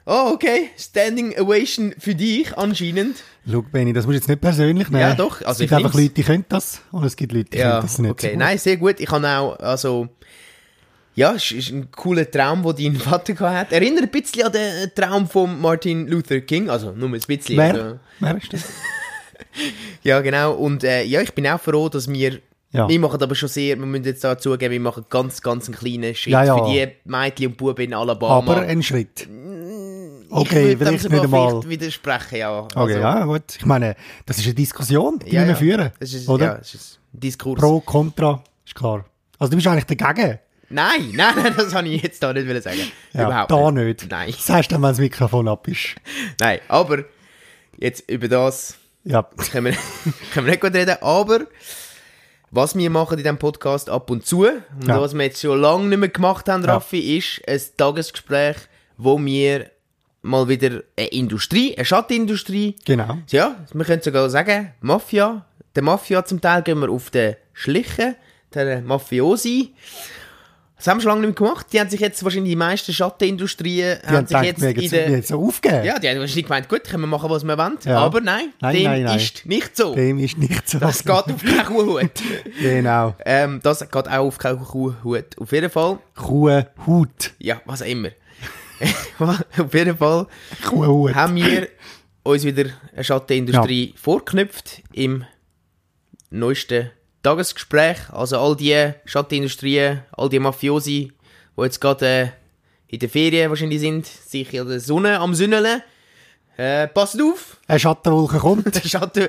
Oh, 0.06 0.32
okay. 0.34 0.70
Standing 0.78 1.40
Ovation 1.40 1.96
für 1.98 2.14
dich 2.14 2.56
anscheinend. 2.58 3.24
Schau, 3.50 3.62
Benni, 3.62 3.94
das 3.94 4.06
musst 4.06 4.16
du 4.16 4.20
jetzt 4.20 4.30
nicht 4.30 4.42
persönlich 4.42 4.90
nehmen. 4.90 5.02
Ja, 5.02 5.16
doch, 5.16 5.42
also 5.42 5.52
es 5.52 5.60
ich 5.62 5.70
gibt 5.70 5.74
einfach. 5.74 5.94
Leute, 5.94 6.10
die 6.10 6.24
können 6.24 6.46
das 6.50 6.82
und 6.92 7.04
es 7.06 7.16
gibt 7.16 7.32
Leute, 7.32 7.50
die 7.50 7.58
können 7.58 7.82
das 7.82 8.00
nicht. 8.00 8.12
okay. 8.12 8.28
so 8.28 8.32
gut. 8.32 8.40
Nein, 8.40 8.58
sehr 8.58 8.78
gut. 8.78 9.00
Ich 9.00 9.10
habe 9.10 9.28
auch, 9.28 9.60
also, 9.60 10.10
ja, 11.16 11.34
es 11.34 11.52
ist 11.52 11.70
ein 11.72 11.90
cooler 11.92 12.30
Traum, 12.30 12.64
den 12.76 12.94
dein 12.94 12.96
Vater 13.02 13.34
gehabt 13.34 13.56
hat. 13.56 13.72
Erinnert 13.72 14.04
ein 14.04 14.10
bisschen 14.10 14.44
an 14.46 14.52
den 14.52 14.92
Traum 14.96 15.28
von 15.28 15.60
Martin 15.62 16.08
Luther 16.08 16.42
King, 16.42 16.70
also 16.70 16.92
nur 16.92 17.10
ein 17.10 17.20
bisschen. 17.28 17.58
Wer? 17.58 17.74
Also, 17.74 18.00
Wer 18.20 18.38
ist 18.38 18.54
das? 18.54 18.64
ja, 20.04 20.22
genau. 20.22 20.54
Und 20.54 20.84
äh, 20.84 21.04
ja, 21.04 21.22
ich 21.22 21.34
bin 21.34 21.48
auch 21.48 21.60
froh, 21.60 21.90
dass 21.90 22.08
wir, 22.08 22.40
Ja. 22.72 22.88
wir 22.90 23.00
machen 23.00 23.22
aber 23.22 23.36
schon 23.36 23.50
sehr, 23.50 23.78
wir 23.78 23.86
müssen 23.86 24.06
jetzt 24.06 24.24
da 24.24 24.38
zugeben, 24.38 24.72
wir 24.72 24.80
machen 24.80 25.06
ganz, 25.10 25.42
ganz 25.42 25.68
einen 25.68 25.76
kleinen 25.78 26.16
Schritt 26.16 26.34
Ja, 26.34 26.44
ja. 26.46 26.58
für 26.58 26.72
die 26.72 26.88
Mädchen 27.06 27.48
und 27.48 27.58
Buben 27.58 27.86
in 27.86 27.94
Alabama. 27.94 28.38
Aber 28.38 28.62
ein 28.62 28.82
Schritt. 28.82 29.22
ich 29.22 30.32
Okay, 30.32 30.80
würde 30.80 30.86
dem 30.86 31.00
vielleicht 31.00 31.10
nicht 31.12 31.24
einmal. 31.24 31.70
widersprechen, 31.70 32.38
ja. 32.40 32.60
Okay, 32.62 32.72
Also, 32.80 32.98
ja, 33.00 33.26
gut. 33.26 33.44
Ich 33.60 33.66
meine, 33.66 33.96
das 34.26 34.40
ist 34.40 34.46
eine 34.46 34.56
Diskussion, 34.56 35.20
die 35.20 35.32
wir 35.34 35.56
führen. 35.56 35.92
Das 36.00 36.12
ist, 36.14 36.28
oder? 36.28 36.46
Ja, 36.46 36.58
das 36.58 36.74
ist 36.74 37.00
ein 37.14 37.20
Diskurs. 37.20 37.60
Pro, 37.60 37.80
Contra, 37.82 38.44
ist 38.66 38.74
klar. 38.74 39.06
Also 39.38 39.52
du 39.52 39.58
bist 39.58 39.68
eigentlich 39.68 39.86
dagegen. 39.98 40.40
Nein, 40.70 41.12
nein, 41.14 41.34
nein, 41.36 41.54
das 41.56 41.74
habe 41.74 41.88
ich 41.88 42.02
jetzt 42.02 42.22
da 42.24 42.34
nicht 42.34 42.64
sagen. 42.64 42.80
Ja, 43.14 43.26
Überhaupt 43.28 43.52
da 43.52 43.72
nicht. 43.72 44.02
nicht. 44.02 44.12
Nein. 44.12 44.32
Das 44.32 44.50
heißt 44.50 44.72
dann, 44.72 44.82
wenn 44.82 44.90
das 44.90 45.00
Mikrofon 45.00 45.48
ab 45.48 45.68
ist. 45.68 45.96
Nein, 46.40 46.60
aber 46.68 47.04
jetzt 47.78 48.10
über 48.10 48.28
das 48.28 48.76
Ja. 49.04 49.24
können 49.52 49.66
wir, 49.68 49.74
können 50.34 50.46
wir 50.46 50.52
nicht 50.52 50.62
gut 50.62 50.74
reden, 50.74 50.96
aber 51.02 51.42
was 52.52 52.76
wir 52.76 52.90
machen 52.90 53.18
in 53.18 53.24
diesem 53.24 53.38
Podcast 53.40 53.90
ab 53.90 54.10
und 54.12 54.26
zu, 54.26 54.46
und 54.46 54.64
Ja. 54.88 55.02
was 55.02 55.14
wir 55.16 55.24
jetzt 55.24 55.42
schon 55.42 55.60
lange 55.60 55.86
nicht 55.88 55.98
mehr 56.00 56.10
gemacht 56.10 56.48
haben, 56.50 56.64
Ja. 56.64 56.74
Raffi, 56.76 57.18
ist 57.18 57.42
ein 57.48 57.60
Tagesgespräch, 57.78 58.58
wo 58.98 59.20
wir 59.24 59.70
mal 60.22 60.48
wieder 60.48 60.82
eine 60.96 61.08
Industrie, 61.08 61.76
eine 61.76 61.84
Schattenindustrie, 61.86 62.76
Genau. 62.86 63.18
ja, 63.30 63.56
wir 63.74 63.86
können 63.86 64.02
sogar 64.02 64.30
sagen, 64.30 64.72
Mafia, 64.82 65.46
der 65.76 65.84
Mafia 65.84 66.24
zum 66.24 66.40
Teil 66.42 66.62
gehen 66.62 66.80
wir 66.80 66.90
auf 66.90 67.10
den 67.10 67.36
Schlichen, 67.54 68.16
der 68.54 68.82
Mafiosi. 68.82 69.74
Das 70.84 70.90
haben 70.92 70.98
wir 70.98 71.04
schon 71.04 71.10
lange 71.12 71.28
nicht 71.28 71.40
mehr 71.40 71.48
gemacht. 71.48 71.68
Die 71.72 71.80
haben 71.80 71.90
sich 71.90 72.02
jetzt 72.02 72.22
wahrscheinlich 72.26 72.52
die 72.52 72.56
meisten 72.58 72.92
Schattenindustrien 72.92 74.00
Die 74.04 74.08
haben 74.08 74.28
sich 74.28 74.28
gedacht, 74.28 74.44
jetzt 74.44 74.62
wir 74.62 74.70
in 74.72 74.82
jetzt, 74.82 74.92
der, 74.92 75.08
wir 75.08 75.16
jetzt 75.16 75.28
so 75.30 75.42
aufgeben. 75.42 75.86
ja, 75.86 75.98
die 75.98 76.10
haben 76.10 76.20
wahrscheinlich 76.20 76.44
gemeint, 76.46 76.68
gut, 76.68 76.84
können 76.84 77.04
wir 77.04 77.08
machen, 77.08 77.30
was 77.30 77.46
wir 77.46 77.58
wollen. 77.58 77.78
Ja. 77.86 78.00
Aber 78.00 78.20
nein, 78.20 78.50
Nein, 78.60 78.76
dem 78.76 78.84
nein, 78.84 79.04
nein. 79.04 79.18
ist 79.18 79.46
nicht 79.46 79.78
so. 79.78 79.96
Dem 79.96 80.20
ist 80.20 80.38
nicht 80.38 80.68
so. 80.70 80.80
Das 80.80 81.02
geht 81.06 81.10
auf 81.10 81.42
keinen 81.42 81.66
Kuhhut. 81.68 82.12
Genau. 82.62 83.16
ähm, 83.26 83.62
das 83.64 83.80
geht 83.80 83.96
auch 83.96 84.10
auf 84.10 84.38
keinen 84.38 84.60
Kuhhut. 84.60 85.38
Auf 85.38 85.52
jeden 85.54 85.70
Fall, 85.70 86.00
Kuhhut. 86.16 87.32
ja, 87.40 87.62
was 87.64 87.82
auch 87.82 87.86
immer. 87.88 88.10
auf 89.20 89.74
jeden 89.74 89.96
Fall 89.96 90.28
Kuhhut. 90.68 91.16
haben 91.16 91.36
wir 91.36 91.70
uns 92.24 92.44
wieder 92.44 92.66
eine 92.94 93.04
Schattenindustrie 93.06 93.94
vorknüpft 93.96 94.82
im 94.92 95.24
neuesten 96.30 96.90
Tagesgespräch. 97.24 98.10
Also 98.12 98.38
all 98.38 98.56
die 98.56 98.92
Schattenindustrien, 99.06 100.02
all 100.12 100.30
die 100.30 100.40
Mafiosi, 100.40 101.12
die 101.58 101.62
jetzt 101.62 101.80
gerade 101.80 102.06
äh, 102.06 102.28
in 102.88 103.00
der 103.00 103.10
Ferien 103.10 103.50
wahrscheinlich 103.50 103.80
sind, 103.80 104.06
sich 104.06 104.54
in 104.54 104.68
der 104.68 104.80
Sonne 104.80 105.20
am 105.20 105.34
Sünneln. 105.34 105.82
Äh, 106.56 106.88
passt 106.88 107.20
auf! 107.20 107.58
Eine 107.68 107.80
Schattenwolke 107.80 108.38
kommt. 108.38 108.76
Schatten, 108.86 109.28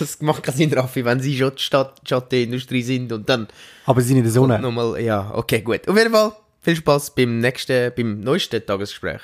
das 0.00 0.20
macht 0.20 0.42
keinen 0.42 0.56
Sinn, 0.56 0.72
Raffi, 0.72 1.04
wenn 1.04 1.20
sie 1.20 1.38
schon 1.38 1.54
die 1.54 1.62
Stadt, 1.62 2.00
Schattenindustrie 2.08 2.82
sind 2.82 3.12
und 3.12 3.28
dann 3.28 3.46
Aber 3.86 4.00
sie 4.00 4.08
sind 4.08 4.16
in 4.16 4.24
der 4.24 4.32
Sonne. 4.32 4.58
nochmal, 4.58 5.00
ja, 5.00 5.30
okay, 5.34 5.60
gut. 5.60 5.86
Auf 5.86 5.96
jeden 5.96 6.10
Fall, 6.10 6.32
viel 6.60 6.74
Spaß 6.74 7.14
beim 7.14 7.38
nächsten, 7.38 7.92
beim 7.94 8.18
neuesten 8.18 8.66
Tagesgespräch. 8.66 9.20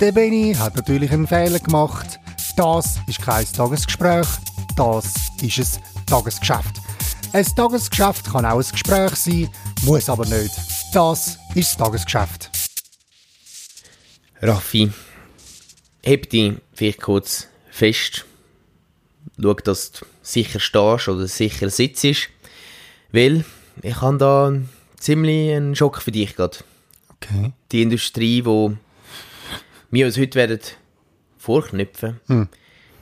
Der 0.00 0.12
Benny 0.12 0.54
hat 0.56 0.76
natürlich 0.76 1.10
einen 1.10 1.26
Fehler 1.26 1.58
gemacht. 1.58 2.18
Das 2.56 2.98
ist 3.08 3.20
kein 3.20 3.44
Tagesgespräch, 3.52 4.26
das 4.76 5.06
ist 5.42 5.80
ein 5.96 6.06
Tagesgeschäft. 6.06 6.76
Ein 7.32 7.44
Tagesgeschäft 7.44 8.30
kann 8.30 8.44
auch 8.44 8.58
ein 8.58 8.70
Gespräch 8.70 9.14
sein, 9.16 9.48
muss 9.82 10.08
aber 10.08 10.26
nicht. 10.26 10.54
Das 10.92 11.38
ist 11.54 11.72
das 11.72 11.76
Tagesgeschäft. 11.76 12.50
Raffi, 14.42 14.92
heb 16.04 16.28
dich 16.30 16.54
vielleicht 16.74 17.00
kurz 17.00 17.48
fest. 17.70 18.26
Schau, 19.40 19.54
dass 19.54 19.92
du 19.92 20.06
sicher 20.22 20.60
stehst 20.60 21.08
oder 21.08 21.26
sicher 21.26 21.70
sitzt. 21.70 22.28
Weil 23.12 23.44
ich 23.82 24.00
habe 24.00 24.18
da 24.18 24.52
ziemlich 24.98 25.54
einen 25.54 25.74
Schock 25.74 26.02
für 26.02 26.12
dich 26.12 26.36
gerade. 26.36 26.58
Okay. 27.16 27.52
Die 27.72 27.82
Industrie, 27.82 28.44
wo 28.44 28.76
wir 29.90 30.06
uns 30.06 30.18
heute 30.18 30.38
werden 30.38 30.60
vorknüpfen, 31.38 32.20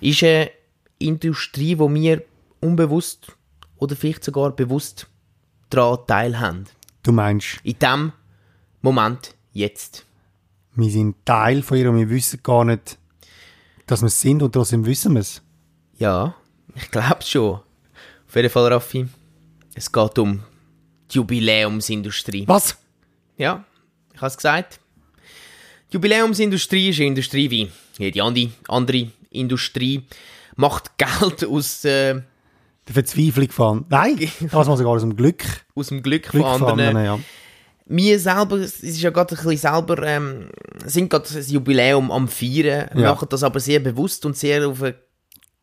ist 0.00 0.22
eine 0.22 0.50
Industrie, 0.98 1.78
wo 1.78 1.92
wir 1.92 2.22
unbewusst 2.60 3.32
oder 3.76 3.96
vielleicht 3.96 4.24
sogar 4.24 4.50
bewusst 4.52 5.06
daran 5.70 5.98
teilhaben. 6.06 6.64
Du 7.02 7.12
meinst, 7.12 7.58
In 7.62 7.78
dem 7.78 8.12
Moment 8.80 9.34
jetzt. 9.52 10.04
wir 10.74 10.90
sind 10.90 11.16
Teil 11.24 11.62
von 11.62 11.76
ihr 11.76 11.90
und 11.90 11.98
wir 11.98 12.08
wissen 12.10 12.40
gar 12.42 12.64
nicht, 12.64 12.98
dass 13.86 14.00
wir 14.02 14.06
es 14.06 14.20
sind 14.20 14.42
und 14.42 14.52
trotzdem 14.52 14.86
wissen 14.86 15.12
wir 15.14 15.20
es. 15.20 15.42
Ja, 15.98 16.34
ich 16.74 16.90
glaube 16.90 17.22
schon. 17.22 17.60
Auf 18.26 18.34
jeden 18.36 18.50
Fall, 18.50 18.72
Raffi. 18.72 19.06
Es 19.74 19.90
geht 19.92 20.18
um 20.18 20.42
die 21.10 21.16
Jubiläumsindustrie. 21.16 22.48
Was? 22.48 22.76
Ja, 23.36 23.64
ich 24.12 24.18
habe 24.20 24.28
es 24.28 24.36
gesagt. 24.36 24.80
Die 25.90 25.94
Jubiläumsindustrie 25.94 26.88
ist 26.90 26.98
eine 26.98 27.08
Industrie 27.08 27.50
wie 27.50 27.70
jede 27.98 28.22
andere 28.68 29.10
Industrie. 29.30 30.02
Macht 30.56 30.96
Geld 30.98 31.44
aus, 31.46 31.84
äh, 31.84 32.20
Die 32.88 32.92
Verzweiflung 32.92 33.50
von. 33.50 33.84
Nein, 33.88 34.18
das 34.40 34.52
mal 34.68 34.76
sogar 34.76 34.92
aus 34.92 35.02
dem 35.02 35.16
Glück. 35.16 35.42
aus 35.74 35.88
dem 35.88 36.02
Glück, 36.02 36.28
Glück 36.30 36.44
von 36.46 36.62
anderen. 36.64 37.04
ja. 37.04 37.18
Wir 37.86 38.18
selber, 38.18 38.56
es 38.56 38.80
ist 38.82 39.02
ja 39.02 39.10
gerade 39.10 39.34
ein 39.36 39.44
bisschen 39.44 39.70
selber, 39.72 40.02
ähm, 40.06 40.48
sind 40.86 41.10
gerade 41.10 41.28
das 41.34 41.50
Jubiläum 41.50 42.10
am 42.10 42.28
Feiern, 42.28 42.88
Ja. 42.94 43.10
machen 43.12 43.28
das 43.30 43.42
aber 43.42 43.60
sehr 43.60 43.80
bewusst 43.80 44.24
und 44.24 44.36
sehr 44.38 44.66
auf 44.66 44.82
eine 44.82 44.94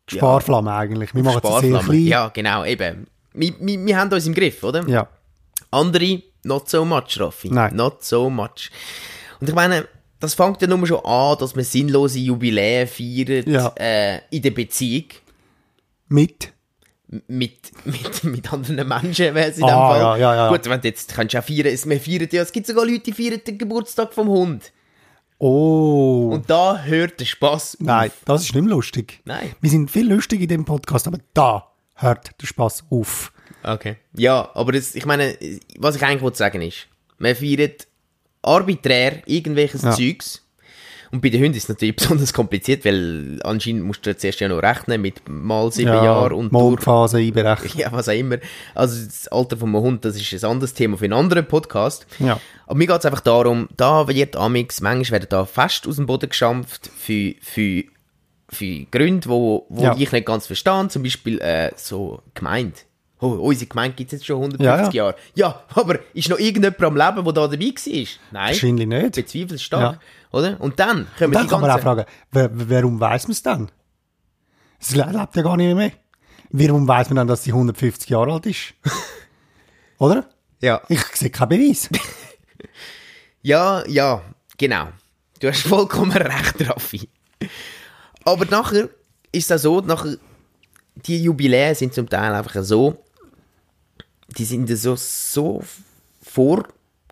Sparflamme 0.07 0.71
eigentlich. 0.71 1.15
Wir 1.15 1.24
machen 1.24 1.38
es 1.43 1.50
sehr 1.50 1.60
Sparflamme. 1.60 1.83
klein. 1.86 2.05
Ja, 2.07 2.27
genau, 2.29 2.63
eben. 2.65 3.07
Wir, 3.33 3.53
wir, 3.60 3.86
wir 3.86 3.98
haben 3.98 4.12
uns 4.13 4.27
im 4.27 4.33
Griff, 4.36 4.63
oder? 4.63 4.88
ja. 4.88 5.07
Andere, 5.71 6.21
not 6.43 6.69
so 6.69 6.83
much, 6.86 7.17
Raffi. 7.19 7.50
Nein. 7.50 7.75
Not 7.75 8.03
so 8.03 8.29
much. 8.29 8.69
Und 9.39 9.48
ich 9.50 9.55
meine, 9.55 9.88
das 10.21 10.33
fängt 10.35 10.61
ja 10.61 10.67
nur 10.67 10.87
schon 10.87 11.03
an, 11.03 11.37
dass 11.39 11.55
man 11.55 11.65
sinnlose 11.65 12.19
Jubiläen 12.19 12.87
feiert 12.87 13.47
Ja. 13.47 13.73
äh, 13.77 14.21
in 14.29 14.41
der 14.41 14.51
Beziehung 14.51 15.05
Mit. 16.07 16.53
Mit, 17.27 17.71
mit, 17.85 18.23
mit 18.23 18.53
anderen 18.53 18.87
Menschen, 18.87 19.35
wäre 19.35 19.49
es 19.49 19.57
in 19.57 19.65
Ah, 19.65 19.67
dem 19.67 19.73
Fall. 19.73 19.99
ja, 19.99 20.17
ja, 20.17 20.35
ja. 20.35 20.49
Gut, 20.49 20.63
wenn 20.69 20.79
du 20.79 20.87
jetzt 20.87 21.13
kannst 21.13 21.33
du 21.33 21.39
auch 21.39 21.43
feiern, 21.43 21.65
es- 21.67 21.85
wir 21.89 21.99
feiern 21.99 22.29
ja, 22.31 22.41
es 22.41 22.53
gibt 22.53 22.67
sogar 22.67 22.85
Leute, 22.85 22.99
die 23.01 23.11
feiern 23.11 23.41
den 23.45 23.57
Geburtstag 23.57 24.13
vom 24.13 24.29
Hund. 24.29 24.71
Oh. 25.37 26.29
Und 26.31 26.49
da 26.49 26.81
hört 26.83 27.19
der 27.19 27.25
Spaß 27.25 27.77
Nein, 27.81 28.09
auf. 28.11 28.17
das 28.25 28.43
ist 28.43 28.53
nicht 28.55 28.63
mehr 28.63 28.71
lustig. 28.75 29.19
Nein. 29.25 29.53
Wir 29.59 29.69
sind 29.69 29.91
viel 29.91 30.07
lustig 30.09 30.39
in 30.41 30.47
dem 30.47 30.63
Podcast, 30.65 31.07
aber 31.07 31.17
da 31.33 31.67
hört 31.95 32.29
der 32.41 32.47
Spaß 32.47 32.85
auf. 32.89 33.33
Okay. 33.63 33.97
Ja, 34.15 34.49
aber 34.53 34.71
das, 34.71 34.95
ich 34.95 35.05
meine, 35.05 35.35
was 35.79 35.95
ich 35.97 36.03
eigentlich 36.05 36.21
wollte 36.21 36.37
sagen 36.37 36.61
ist, 36.61 36.87
man 37.17 37.35
feiert 37.35 37.87
arbiträr 38.41 39.21
irgendwelches 39.27 39.81
Ja. 39.83 39.91
Zeugs. 39.91 40.45
Und 41.13 41.21
bei 41.21 41.27
den 41.27 41.41
Hunden 41.43 41.57
ist 41.57 41.63
es 41.63 41.69
natürlich 41.69 41.95
besonders 41.98 42.31
kompliziert, 42.31 42.86
weil 42.86 43.39
anscheinend 43.43 43.83
musst 43.83 44.05
du 44.05 44.15
zuerst 44.15 44.39
ja 44.39 44.48
noch 44.48 44.63
rechnen 44.63 45.01
mit 45.01 45.21
mal 45.27 45.69
sieben 45.69 45.89
Jahren 45.91 46.31
und 46.31 46.53
Mondphase 46.53 47.17
einberechnen. 47.17 47.71
ja, 47.75 47.91
was 47.91 48.07
auch 48.07 48.13
immer. 48.13 48.38
Also 48.75 49.03
das 49.05 49.27
Alter 49.27 49.57
von 49.57 49.75
einem 49.75 49.83
Hund, 49.83 50.05
das 50.05 50.15
ist 50.15 50.43
ein 50.45 50.50
anderes 50.50 50.74
Thema 50.74 50.98
für 50.98 51.03
einen 51.03 51.13
anderen 51.13 51.45
Podcast. 51.45 52.07
Ja. 52.19 52.39
Aber 52.65 52.77
mir 52.77 52.88
geht 52.88 53.00
es 53.00 53.05
einfach 53.05 53.19
darum, 53.19 53.67
da 53.75 54.07
wird 54.07 54.38
amix, 54.38 54.79
manchmal 54.79 55.19
werden 55.19 55.27
da 55.29 55.43
fest 55.45 55.86
aus 55.86 55.98
dem 55.98 56.05
Boden 56.05 56.29
geschampft 56.29 56.89
für, 56.98 57.33
für, 57.41 57.83
für 58.50 58.86
Gründe, 58.89 59.27
wo, 59.27 59.65
wo 59.67 59.83
Ja. 59.83 59.95
ich 59.98 60.13
nicht 60.13 60.25
ganz 60.25 60.48
verstehe. 60.48 60.88
Zum 60.88 61.03
Beispiel 61.03 61.41
äh, 61.41 61.71
so 61.75 62.21
gemeint. 62.36 62.86
Oh, 63.21 63.27
unsere 63.33 63.67
Gemeinde 63.69 63.95
gibt 63.95 64.11
es 64.11 64.19
jetzt 64.19 64.25
schon 64.25 64.37
150 64.37 64.65
Ja, 64.65 64.77
ja. 64.83 64.91
Jahre. 64.91 65.15
Ja, 65.35 65.63
aber 65.75 65.99
ist 66.13 66.27
noch 66.29 66.39
irgendjemand 66.39 66.81
am 66.83 66.97
Leben, 66.97 67.23
der 67.23 67.33
da 67.33 67.47
dabei 67.47 67.65
war? 67.65 68.07
Nein. 68.31 68.47
Wahrscheinlich 68.49 68.87
nicht. 68.87 69.15
Bezweifelt 69.15 69.61
stark. 69.61 69.99
Oder? 70.31 70.59
Und 70.59 70.79
dann 70.79 71.07
können 71.17 71.31
wir 71.31 71.37
Dann 71.39 71.43
die 71.43 71.49
kann 71.49 71.61
man 71.61 71.69
auch 71.69 71.83
ganzen... 71.83 72.05
fragen, 72.31 72.69
warum 72.69 72.99
weiß 72.99 73.25
man 73.27 73.31
es 73.33 73.43
dann? 73.43 73.71
Es 74.79 74.95
le- 74.95 75.05
lebt 75.11 75.35
ja 75.35 75.41
gar 75.43 75.55
nicht 75.55 75.75
mehr. 75.75 75.91
Warum 76.49 76.87
weiß 76.87 77.09
man 77.09 77.17
dann, 77.17 77.27
dass 77.27 77.43
sie 77.43 77.51
150 77.51 78.09
Jahre 78.09 78.33
alt 78.33 78.45
ist? 78.47 78.73
Oder? 79.99 80.25
Ja. 80.59 80.81
Ich 80.89 81.01
sehe 81.13 81.29
keinen 81.29 81.49
Beweis. 81.49 81.89
Ja, 83.43 83.83
ja, 83.87 84.21
genau. 84.57 84.89
Du 85.39 85.47
hast 85.47 85.61
vollkommen 85.63 86.11
recht, 86.11 86.69
Raffi. 86.69 87.09
Aber 88.23 88.45
nachher 88.45 88.89
ist 89.31 89.49
es 89.49 89.51
auch 89.51 89.81
so, 89.81 89.81
nachher, 89.81 90.17
die 90.95 91.23
Jubiläen 91.23 91.73
sind 91.73 91.93
zum 91.93 92.07
Teil 92.07 92.33
einfach 92.35 92.61
so, 92.63 93.03
die 94.38 94.45
sind 94.45 94.67
so, 94.77 94.95
so 94.95 95.61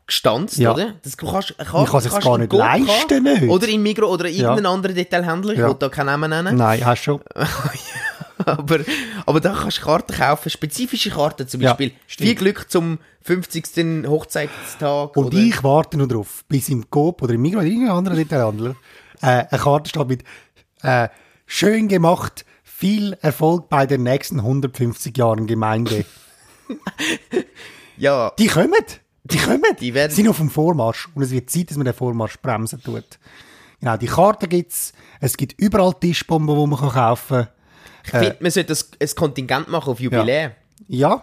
gestanzt, 0.08 0.58
Ja. 0.58 0.74
oder? 0.74 0.96
Das 1.04 1.16
du 1.16 1.26
kannst, 1.32 1.56
kannst, 1.58 1.74
Man 1.74 1.86
kann 1.86 2.02
kannst 2.02 2.22
gar 2.22 2.38
nicht 2.38 2.52
leisten, 2.54 3.24
nicht. 3.24 3.44
Oder 3.44 3.68
im 3.68 3.84
Migro 3.84 4.08
oder 4.08 4.26
irgendeinen 4.26 4.66
anderen 4.66 4.96
Detailhändler. 4.96 5.54
Ich 5.54 5.60
Ja. 5.60 5.68
will 5.68 5.76
da 5.78 5.88
keinen 5.90 6.08
Namen 6.08 6.30
nennen. 6.32 6.56
Nein, 6.58 6.84
hast 6.86 7.04
schon. 7.04 7.22
aber, 8.46 8.80
aber 9.26 9.40
da 9.40 9.54
kannst 9.54 9.78
du 9.78 9.82
Karten 9.84 10.14
kaufen, 10.16 10.50
spezifische 10.50 11.12
Karten, 11.12 11.48
zum 11.48 11.62
Ja, 11.62 11.72
Beispiel 11.74 11.92
stimmt. 12.08 12.28
viel 12.28 12.36
Glück 12.38 12.72
zum 12.72 12.98
50. 13.22 14.08
Hochzeitstag. 14.08 15.16
Und 15.16 15.26
oder, 15.26 15.38
ich 15.38 15.64
warte 15.64 15.98
noch 15.98 16.08
drauf, 16.08 16.44
bis 16.48 16.70
im 16.70 16.90
Coop 16.90 17.22
oder 17.22 17.34
im 17.34 17.42
Migros 17.42 17.62
oder 17.62 17.70
irgendein 17.70 17.96
anderer 17.98 18.16
Detailhandler 18.16 18.76
äh, 19.22 19.26
eine 19.50 19.62
Karte 19.62 19.90
steht 19.90 20.08
mit 20.08 20.24
äh, 20.82 21.10
«Schön 21.46 21.88
gemacht, 21.88 22.46
viel 22.64 23.18
Erfolg 23.22 23.70
bei 23.70 23.86
den 23.86 24.04
nächsten 24.04 24.40
150 24.40 25.16
Jahren 25.18 25.46
Gemeinde». 25.46 26.06
Ja, 27.98 28.32
Die 28.40 28.48
kommen. 28.48 28.74
Die 29.26 29.38
kommen. 29.38 29.62
Die 29.80 29.94
werden- 29.94 30.12
sind 30.12 30.28
auf 30.30 30.38
dem 30.38 30.50
Vormarsch. 30.50 31.10
Und 31.16 31.24
es 31.24 31.32
wird 31.32 31.50
Zeit, 31.50 31.70
dass 31.70 31.78
man 31.78 31.86
den 31.86 31.94
Vormarsch 31.94 32.38
bremsen 32.40 32.82
tut. 32.82 33.20
Genau, 33.82 33.98
die 33.98 34.08
Karten 34.08 34.48
gibt's. 34.50 34.94
Es 35.20 35.36
gibt 35.36 35.60
überall 35.62 35.94
Tischbomben, 35.94 36.56
die 36.58 36.68
man 36.68 36.80
kann 36.80 36.90
kaufen 36.92 37.48
ich 38.06 38.12
finde, 38.12 38.38
man 38.40 38.50
sollte 38.52 38.70
das, 38.70 38.90
ein 39.00 39.10
Kontingent 39.16 39.68
machen 39.68 39.92
auf 39.92 40.00
Jubiläen. 40.00 40.54
Ja, 40.88 41.22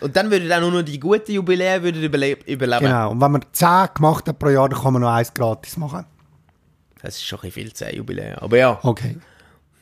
Und 0.00 0.14
dann 0.16 0.30
würden 0.30 0.52
auch 0.52 0.60
nur 0.60 0.70
noch 0.72 0.82
die 0.82 0.98
guten 1.00 1.32
Jubiläen 1.32 1.82
würden 1.82 2.02
überleben. 2.02 2.42
genau. 2.46 3.12
Und 3.12 3.20
wenn 3.20 3.30
man 3.32 3.44
10 3.52 3.88
gemacht 3.94 4.28
hat 4.28 4.38
pro 4.38 4.48
Jahr, 4.50 4.68
dann 4.68 4.78
kann 4.80 4.92
man 4.92 5.02
noch 5.02 5.12
eins 5.12 5.32
gratis 5.32 5.76
machen. 5.78 6.04
Das 7.00 7.14
ist 7.16 7.24
schon 7.24 7.38
ein 7.38 7.42
bisschen 7.42 7.62
viel, 7.68 7.72
10 7.72 7.96
Jubiläen. 7.96 8.34
Aber 8.38 8.58
ja, 8.58 8.78
Okay. 8.82 9.16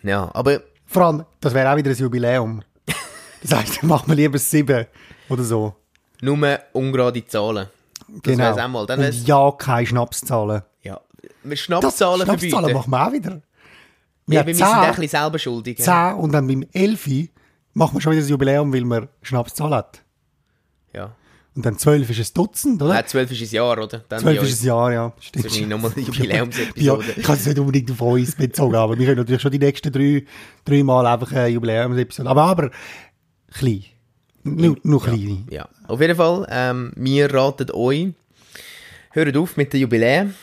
ja, 0.03 0.31
aber 0.35 0.61
Vor 0.87 1.03
allem, 1.03 1.25
das 1.41 1.55
wäre 1.55 1.73
auch 1.73 1.77
wieder 1.77 1.91
ein 1.91 1.97
Jubiläum. 1.97 2.63
Das 3.49 3.79
dann 3.81 3.89
macht 3.89 4.09
man 4.09 4.17
lieber 4.17 4.39
sieben 4.39 4.87
oder 5.29 5.43
so. 5.45 5.75
nur 6.23 6.59
ungerade 6.73 7.25
Zahlen. 7.27 7.69
Das 8.09 8.23
Genau. 8.23 8.51
auch 8.59 8.69
mal. 8.69 8.87
Dann 8.87 9.01
Und 9.01 9.27
ja, 9.27 9.51
keine 9.53 9.87
Schnapszahlen. 9.87 10.63
ja, 10.83 11.01
wir 11.43 11.57
Schnapszahlen 11.57 12.23
Schnapszahlen 12.23 12.27
verbieten. 12.27 12.73
machen 12.73 12.91
wir 12.91 13.07
auch 13.09 13.13
wieder. 13.13 13.31
Ja, 14.27 14.41
Wir 14.41 14.47
wir 14.47 14.55
sind 14.55 14.67
auch 14.67 14.73
ein 14.75 14.89
bisschen 14.95 15.09
selber 15.09 15.39
schuldig. 15.39 15.77
10, 15.77 15.85
10 15.85 16.15
und 16.15 16.33
dann 16.33 16.47
beim 16.47 16.65
11 16.73 17.09
machen 17.75 17.95
wir 17.97 18.01
schon 18.01 18.13
wieder 18.13 18.23
das 18.23 18.31
Jubiläum, 18.31 18.73
weil 18.73 18.85
man 18.85 19.09
Schnapszahl 19.23 19.75
hat. 19.75 20.03
Ja. 20.95 21.15
Und 21.57 21.65
dann 21.65 21.79
12 21.79 22.11
ist 22.11 22.31
ein 22.31 22.35
Dutzend, 22.35 22.83
oder? 22.83 22.95
Nein, 22.95 23.07
12 23.07 23.31
ist 23.31 23.53
ein 23.53 23.55
Jahr, 23.55 23.73
oder? 23.79 24.03
Dann 24.09 24.21
12 24.21 24.41
bei 24.41 24.47
ist 24.47 24.63
ein 24.63 24.67
Jahr, 24.67 24.93
ja. 24.93 25.13
Das 25.33 25.45
ist 25.45 25.61
nochmal 25.67 25.93
eine 25.95 26.03
Jubiläumsepisode. 26.07 26.81
Ja, 26.81 26.99
ich 27.17 27.23
kann 27.23 27.37
es 27.37 27.47
nicht 27.47 27.59
unbedingt 27.59 27.91
auf 27.93 28.01
uns 28.01 28.35
bezogen, 28.35 28.75
aber 28.75 28.99
wir 28.99 29.07
können 29.07 29.19
natürlich 29.19 29.43
schon 29.43 29.53
die 29.53 29.59
nächsten 29.61 29.93
drei, 29.93 30.25
drei 30.65 30.83
Mal 30.83 31.07
einfach 31.07 31.31
eine 31.33 31.49
Jubiläumsepisode. 31.49 32.29
Aber, 32.29 32.43
aber, 32.43 32.71
klein. 33.55 33.85
Nur, 34.43 34.77
nur 34.83 35.03
klein. 35.03 35.47
Ja, 35.51 35.69
auf 35.89 36.01
jeden 36.01 36.17
Fall, 36.17 36.47
ähm, 36.51 36.93
wir 36.97 37.33
raten 37.33 37.71
euch, 37.73 38.09
hört 39.13 39.37
auf 39.37 39.57
mit 39.57 39.73
den 39.73 39.81
Jubiläen. 39.81 40.35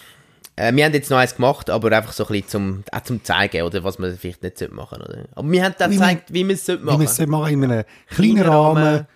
Äh, 0.55 0.73
wir 0.75 0.85
haben 0.85 0.93
jetzt 0.93 1.09
noch 1.11 1.17
eins 1.17 1.35
gemacht, 1.35 1.69
aber 1.69 1.95
einfach 1.95 2.11
so 2.11 2.25
ein 2.25 2.31
bisschen 2.31 2.47
zum, 2.49 2.83
auch 2.91 3.01
zum 3.01 3.23
zeigen, 3.23 3.61
oder, 3.63 3.83
was 3.83 3.99
man 3.99 4.17
vielleicht 4.17 4.41
nicht 4.43 4.71
machen 4.71 4.97
sollte. 4.99 5.29
Aber 5.35 5.49
wir 5.51 5.63
haben 5.63 5.75
dann 5.77 5.91
Wie 5.91 5.97
man- 5.97 6.09
gezeigt, 6.09 6.33
wie 6.33 6.43
man 6.43 6.53
es 6.55 6.65
sollte 6.65 6.81
Wie 6.81 6.85
machen 6.87 6.99
wir 7.01 7.05
es 7.09 7.27
machen 7.27 7.53
in 7.63 7.71
einem 7.71 7.83
kleinen 8.07 8.41
Rahmen. 8.41 8.83
Rahmen. 8.83 9.07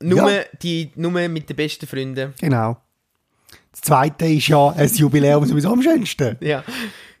Nur, 0.00 0.30
Ja. 0.30 0.42
die, 0.62 0.90
nur 0.96 1.10
mit 1.10 1.48
den 1.48 1.56
besten 1.56 1.86
Freunden. 1.86 2.34
Genau. 2.40 2.76
Das 3.72 3.80
zweite 3.82 4.26
ist 4.26 4.48
ja 4.48 4.70
ein 4.70 4.88
Jubiläum 4.88 5.44
sowieso 5.46 5.72
am 5.72 5.82
schönsten. 5.82 6.36
Ja, 6.40 6.64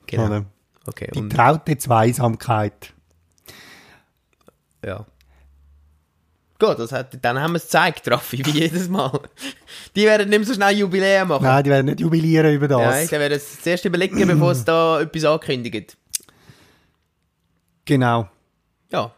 genau. 0.06 0.26
Oder? 0.26 0.44
Okay, 0.86 1.10
Die 1.14 1.18
und, 1.20 1.30
traute 1.30 1.76
Zweisamkeit. 1.78 2.92
ja. 4.84 5.06
Gut, 6.58 6.78
das 6.78 6.90
hat, 6.90 7.16
dann 7.22 7.40
haben 7.40 7.52
wir 7.52 7.58
es 7.58 7.64
gezeigt, 7.64 8.10
Raffi, 8.10 8.44
wie 8.44 8.50
jedes 8.50 8.88
Mal. 8.88 9.20
Die 9.94 10.04
werden 10.04 10.28
nicht 10.28 10.38
mehr 10.40 10.46
so 10.46 10.54
schnell 10.54 10.76
Jubiläen 10.76 11.28
machen. 11.28 11.44
Nein, 11.44 11.62
die 11.62 11.70
werden 11.70 11.86
nicht 11.86 12.00
jubilieren 12.00 12.52
über 12.52 12.66
das. 12.66 12.80
Nein, 12.80 13.06
die 13.06 13.12
werden 13.12 13.36
es 13.36 13.62
zuerst 13.62 13.84
überlegen, 13.84 14.26
bevor 14.26 14.50
es 14.50 14.64
da 14.64 15.00
etwas 15.02 15.24
ankündigt. 15.24 15.96
Genau. 17.84 18.28
Ja. 18.90 19.12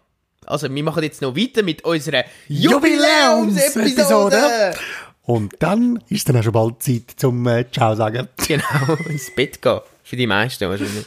Also, 0.44 0.72
wir 0.72 0.82
machen 0.82 1.02
jetzt 1.02 1.22
noch 1.22 1.34
weiter 1.34 1.62
mit 1.62 1.82
unserer 1.82 2.24
Jubiläumsepisode. 2.48 4.36
Jubiläumsepisode. 4.36 4.74
Und 5.22 5.54
dann 5.60 6.02
ist 6.08 6.28
dann 6.28 6.36
auch 6.36 6.42
schon 6.42 6.52
bald 6.52 6.82
Zeit 6.82 7.04
zum 7.16 7.46
äh, 7.46 7.64
Ciao 7.70 7.94
sagen. 7.94 8.28
Genau, 8.48 8.94
ins 9.08 9.34
Bett 9.34 9.62
gehen. 9.62 9.80
Für 10.02 10.16
die 10.16 10.26
meisten 10.26 10.68
wahrscheinlich. 10.68 11.06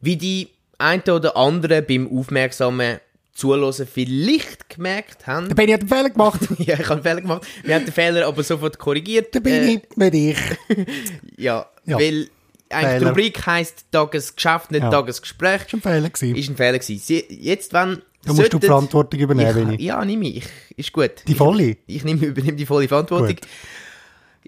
Wie 0.00 0.16
die 0.16 0.48
einen 0.76 1.02
oder 1.02 1.36
anderen 1.36 1.86
beim 1.86 2.18
aufmerksamen 2.18 2.98
Zuhören 3.34 3.86
vielleicht 3.86 4.68
gemerkt 4.68 5.26
haben. 5.26 5.48
Der 5.48 5.54
Benni 5.54 5.72
hat 5.72 5.80
einen 5.80 5.88
Fehler 5.88 6.10
gemacht. 6.10 6.40
ja, 6.58 6.74
ich 6.74 6.80
habe 6.84 6.92
einen 6.92 7.02
Fehler 7.02 7.20
gemacht. 7.22 7.46
Wir 7.62 7.74
haben 7.74 7.84
den 7.84 7.94
Fehler 7.94 8.26
aber 8.26 8.42
sofort 8.42 8.78
korrigiert. 8.78 9.34
Der 9.34 9.40
Benni, 9.40 9.80
nicht 9.96 10.14
ich. 10.14 10.38
ja, 11.38 11.66
Ja. 11.84 11.98
weil 11.98 12.28
eigentlich 12.68 12.98
die. 12.98 13.04
Rubrik 13.04 13.46
heisst 13.46 13.86
Tagesgeschäft, 13.90 14.70
nicht 14.70 14.82
Ja. 14.82 14.90
Tagesgespräch. 14.90 15.60
War 15.72 15.78
ein 15.78 15.80
Fehler. 15.82 16.10
Gewesen. 16.10 16.36
Ist 16.36 16.48
ein 16.50 16.56
Fehler 16.56 16.78
gewesen. 16.78 17.22
Jetzt, 17.28 17.72
wenn... 17.72 18.02
Da 18.24 18.32
musst 18.34 18.52
du 18.52 18.58
die 18.60 18.66
Verantwortung 18.66 19.18
übernehmen, 19.18 19.48
ich, 19.48 19.54
Benni. 19.54 19.82
Ja, 19.82 20.04
nehme 20.04 20.28
ich. 20.28 20.44
Ist 20.76 20.92
gut. 20.92 21.10
Die 21.26 21.34
volle. 21.34 21.76
Ich 21.86 22.04
nehme, 22.04 22.24
übernehme 22.26 22.56
die 22.56 22.66
volle 22.66 22.86
Verantwortung. 22.86 23.34
Gut. 23.34 23.40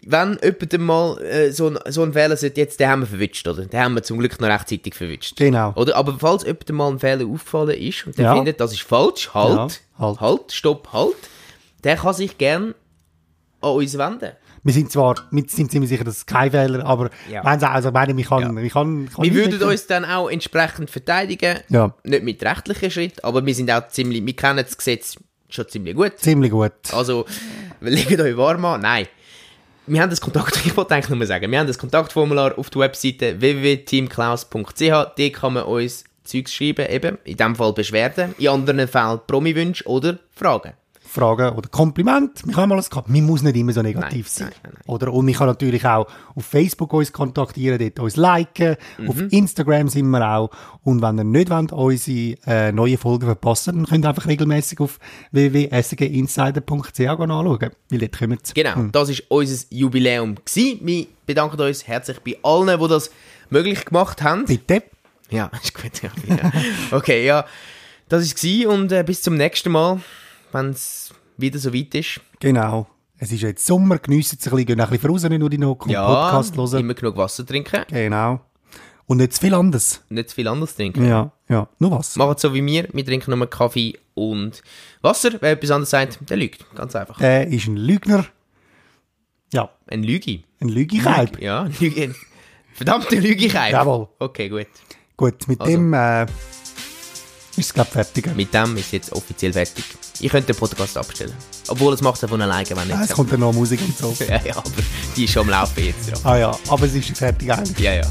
Wenn 0.03 0.39
jemand 0.43 0.79
mal 0.81 1.23
äh, 1.23 1.51
so, 1.51 1.69
ein, 1.69 1.79
so 1.89 2.03
einen 2.03 2.13
Fehler 2.13 2.37
sollte, 2.37 2.61
jetzt, 2.61 2.79
den 2.81 2.89
haben 2.89 3.01
wir 3.03 3.07
verwitscht, 3.07 3.47
oder? 3.49 3.65
Den 3.65 3.81
haben 3.81 3.95
wir 3.95 4.03
zum 4.03 4.19
Glück 4.19 4.39
noch 4.41 4.49
rechtzeitig 4.49 4.95
verwitscht. 4.95 5.37
Genau. 5.37 5.73
Oder? 5.77 5.97
Aber 5.97 6.17
falls 6.19 6.43
jemand 6.45 6.71
mal 6.73 6.89
ein 6.91 6.99
Fehler 6.99 7.27
aufgefallen 7.27 7.79
ist 7.79 8.07
und 8.07 8.19
der 8.19 8.27
Ja. 8.27 8.35
findet, 8.35 8.61
das 8.61 8.73
ist 8.73 8.83
falsch, 8.83 9.33
halt, 9.33 9.81
Ja, 9.99 10.07
halt. 10.07 10.21
halt, 10.21 10.53
stopp, 10.53 10.93
halt, 10.93 11.15
der 11.85 11.97
kann 11.97 12.13
sich 12.15 12.37
gern 12.37 12.75
an 13.61 13.71
uns 13.71 13.97
wenden. 13.97 14.33
Wir 14.67 14.73
sind 14.73 14.91
zwar, 14.91 15.15
wir 15.31 15.45
sind 15.47 15.71
ziemlich 15.71 15.91
sicher, 15.91 16.05
dass 16.05 16.17
es 16.19 16.27
kein 16.27 16.51
Fehler 16.51 16.85
aber 16.87 17.11
Ja. 17.31 17.45
wenn 17.45 17.63
also 17.65 17.89
ich 17.89 17.95
meine, 17.95 18.19
ich 18.21 18.27
kann, 18.27 18.57
Ja. 18.57 18.63
ich 18.63 18.73
kann, 18.73 19.09
kann 19.15 19.25
Wir 19.25 19.35
würden 19.35 19.53
mit- 19.59 19.63
uns 19.63 19.87
dann 19.87 20.05
auch 20.07 20.29
entsprechend 20.31 20.91
verteidigen. 20.91 21.59
Ja. 21.69 21.95
Nicht 22.03 22.25
mit 22.25 22.43
rechtlichen 22.43 22.91
Schritten, 22.91 23.21
aber 23.23 23.45
wir 23.45 23.55
sind 23.55 23.71
auch 23.71 23.89
ziemlich, 23.89 24.25
wir 24.25 24.35
kennen 24.37 24.59
das 24.65 24.77
Gesetz 24.77 25.17
schon 25.51 25.69
ziemlich 25.69 25.95
gut. 25.95 26.19
ziemlich 26.19 26.51
gut. 26.51 26.73
Also, 26.93 27.27
legt 27.81 28.19
euch 28.21 28.37
warm 28.37 28.65
an. 28.65 28.81
Nein. 28.81 29.07
Wir 29.87 30.01
haben 30.01 30.11
das 30.11 30.21
Kontakt, 30.21 30.57
ich 30.65 30.77
wollte 30.77 30.95
eigentlich 30.95 31.17
nur 31.17 31.27
sagen, 31.27 31.51
wir 31.51 31.59
haben 31.59 31.67
das 31.67 31.79
Kontaktformular 31.79 32.59
auf 32.59 32.71
der 32.71 32.81
Webseite 32.81 33.41
www.teamklaus.ch. 33.41 34.81
Dort 34.81 35.33
kann 35.33 35.53
man 35.53 35.65
uns 35.65 36.05
Zeugs 36.25 36.55
schreiben, 36.55 36.89
eben, 36.89 37.19
in 37.25 37.37
dem 37.37 37.55
Fall 37.55 37.73
Beschwerden, 37.75 38.35
in 38.39 38.49
anderen 38.49 38.89
Fällen 38.89 39.21
Promi-Wünsche 39.27 39.87
oder 39.87 40.19
Fragen. 40.35 40.73
Fragen 41.15 41.57
oder 41.57 41.69
Kompliment. 41.69 42.43
Wir 42.45 42.57
haben 42.57 42.73
alles 42.73 42.91
gehabt. 42.91 43.09
Man 43.09 43.23
muss 43.25 43.43
nicht 43.43 43.57
immer 43.57 43.73
so 43.73 43.83
negativ 43.83 44.27
Nein, 44.27 44.49
sein. 44.49 44.49
nein, 44.65 44.73
nein. 44.75 44.83
Oder, 44.87 45.13
und 45.13 45.29
ich 45.29 45.37
kann 45.37 45.47
natürlich 45.47 45.87
auch 45.87 46.09
auf 46.35 46.45
Facebook 46.45 46.93
uns 46.93 47.13
kontaktieren, 47.13 47.79
dort 47.79 48.01
uns 48.01 48.17
liken. 48.17 48.77
Mhm. 48.99 49.09
Auf 49.09 49.21
Instagram 49.31 49.89
sind 49.89 50.09
wir 50.11 50.29
auch. 50.29 50.51
Und 50.83 51.03
wenn 51.03 51.19
ihr 51.19 51.25
nicht 51.25 51.51
wollt, 51.51 51.73
unsere 51.73 52.37
äh, 52.47 52.73
neuen 52.73 52.99
Folgen 52.99 53.27
verpassen, 53.27 53.77
dann 53.77 53.87
könnt 53.87 54.05
ihr 54.05 54.09
einfach 54.09 54.27
regelmäßig 54.27 54.81
auf 54.81 54.99
www.sginsider.ch 55.33 57.01
anschauen. 57.01 57.71
Weil 57.91 57.99
dort 57.99 58.19
kommen 58.19 58.39
sie. 58.43 58.55
Genau, 58.55 58.89
das 58.91 59.09
war 59.11 59.17
unser 59.29 59.65
Jubiläum. 59.71 60.35
Gewesen. 60.35 60.81
Wir 60.83 61.07
bedanken 61.27 61.61
uns 61.61 61.87
herzlich 61.87 62.19
bei 62.21 62.37
allen, 62.43 62.81
die 62.81 62.89
das 62.89 63.11
möglich 63.51 63.85
gemacht 63.85 64.23
haben. 64.23 64.45
Bitte. 64.47 64.83
Ja, 65.31 65.51
ist 65.63 65.75
gut. 65.75 66.03
Ja, 66.03 66.11
ja. 66.29 66.53
Okay, 66.91 67.25
ja, 67.25 67.45
das 68.09 68.35
war 68.35 68.71
und 68.75 68.93
äh, 68.93 69.03
bis 69.03 69.23
zum 69.23 69.37
nächsten 69.37 69.73
Mal, 69.73 70.01
wenn 70.55 70.71
es 70.71 71.13
wieder 71.37 71.59
so 71.59 71.75
weit 71.75 71.95
ist. 71.95 72.21
Genau. 72.41 72.87
Es 73.19 73.31
ist 73.33 73.43
jetzt 73.43 73.65
Sommer, 73.67 73.99
geniessen 73.99 74.39
es 74.41 74.47
ein 74.47 74.51
bisschen, 74.51 74.67
gehen 74.67 74.81
ein 74.81 74.89
bisschen 74.91 75.11
raus, 75.11 75.23
nicht 75.23 75.39
nur 75.39 75.51
die 75.51 75.59
noch 75.59 75.79
Ja, 75.87 76.07
Podcast 76.07 76.57
hören. 76.57 76.81
immer 76.81 76.95
genug 76.95 77.17
Wasser 77.17 77.45
trinken, 77.47 77.85
Genau. 77.89 78.41
Und 79.07 79.19
nicht 79.19 79.35
zu 79.35 79.41
viel 79.43 79.55
anderes. 79.55 80.03
nicht 80.09 80.31
zu 80.31 80.35
viel 80.37 80.49
anderes 80.49 80.75
trinken. 80.75 81.07
Ja, 81.07 81.31
ja. 81.49 81.69
Nur 81.79 81.91
was. 81.91 82.17
Macht 82.17 82.41
so 82.41 82.55
wie 82.55 82.65
wir, 82.65 82.89
wir 82.93 83.05
trinken 83.05 83.37
nur 83.39 83.47
Kaffee 83.51 83.99
und 84.15 84.63
Wasser. 85.03 85.33
Wer 85.41 85.53
etwas 85.53 85.71
anderes 85.73 85.91
sagt, 85.91 86.19
der 86.31 86.39
lügt. 86.39 86.65
Ganz 86.75 86.97
einfach. 86.97 87.19
Der 87.19 87.47
ist 87.49 87.67
ein 87.67 87.77
Lügner. 87.77 88.25
Ja, 89.53 89.69
Ein 89.89 90.03
Lügi. 90.03 90.45
ein 90.61 90.69
Lügikeib. 90.69 91.41
Ja, 91.41 91.63
ein 91.65 91.75
Lügi. 91.79 92.13
Verdammte 92.73 93.17
Lügicheib. 93.17 93.73
Jawohl. 93.73 94.09
Okay, 94.19 94.49
gut. 94.49 94.67
Gut, 95.17 95.47
mit 95.49 95.61
Also. 95.61 95.71
dem 95.73 95.93
äh, 95.93 96.27
ist 97.57 97.67
es, 97.67 97.75
glaube 97.75 97.91
fertig. 97.91 98.35
Mit 98.35 98.53
dem 98.55 98.77
ist 98.77 98.93
jetzt 98.93 99.13
offiziell 99.13 99.53
fertig. 99.53 99.85
Ich 100.21 100.31
könnte 100.31 100.53
den 100.53 100.57
Podcast 100.59 100.97
abstellen. 100.97 101.33
Obwohl, 101.69 101.93
es 101.95 102.01
macht 102.01 102.23
es 102.23 102.29
von 102.29 102.41
alleine, 102.41 102.69
wenn 102.71 102.79
Ah, 102.79 102.85
nicht. 102.99 103.11
es 103.11 103.17
kommt 103.17 103.33
dann 103.33 103.41
noch 103.41 103.53
Musik 103.53 103.81
und 103.81 103.97
so. 103.97 104.17
Ja, 104.29 104.41
ja, 104.45 104.57
aber 104.57 104.71
die 105.17 105.25
ist 105.25 105.33
schon 105.33 105.43
am 105.43 105.51
Laufen 105.51 105.85
jetzt 105.85 106.11
drauf. 106.13 106.25
Ah 106.27 106.37
ja, 106.37 106.59
aber 106.69 106.87
es 106.87 106.95
ist 106.95 107.17
fertig 107.17 107.53
eigentlich. 107.53 107.79
Ja, 107.79 107.93
ja. 107.95 108.03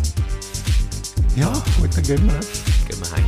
Ja, 1.36 1.52
gut, 1.80 1.90
dann 1.96 2.04
gehen 2.04 2.26
wir. 2.26 2.34
Gehen 2.88 3.00
wir 3.00 3.12
heim. 3.12 3.26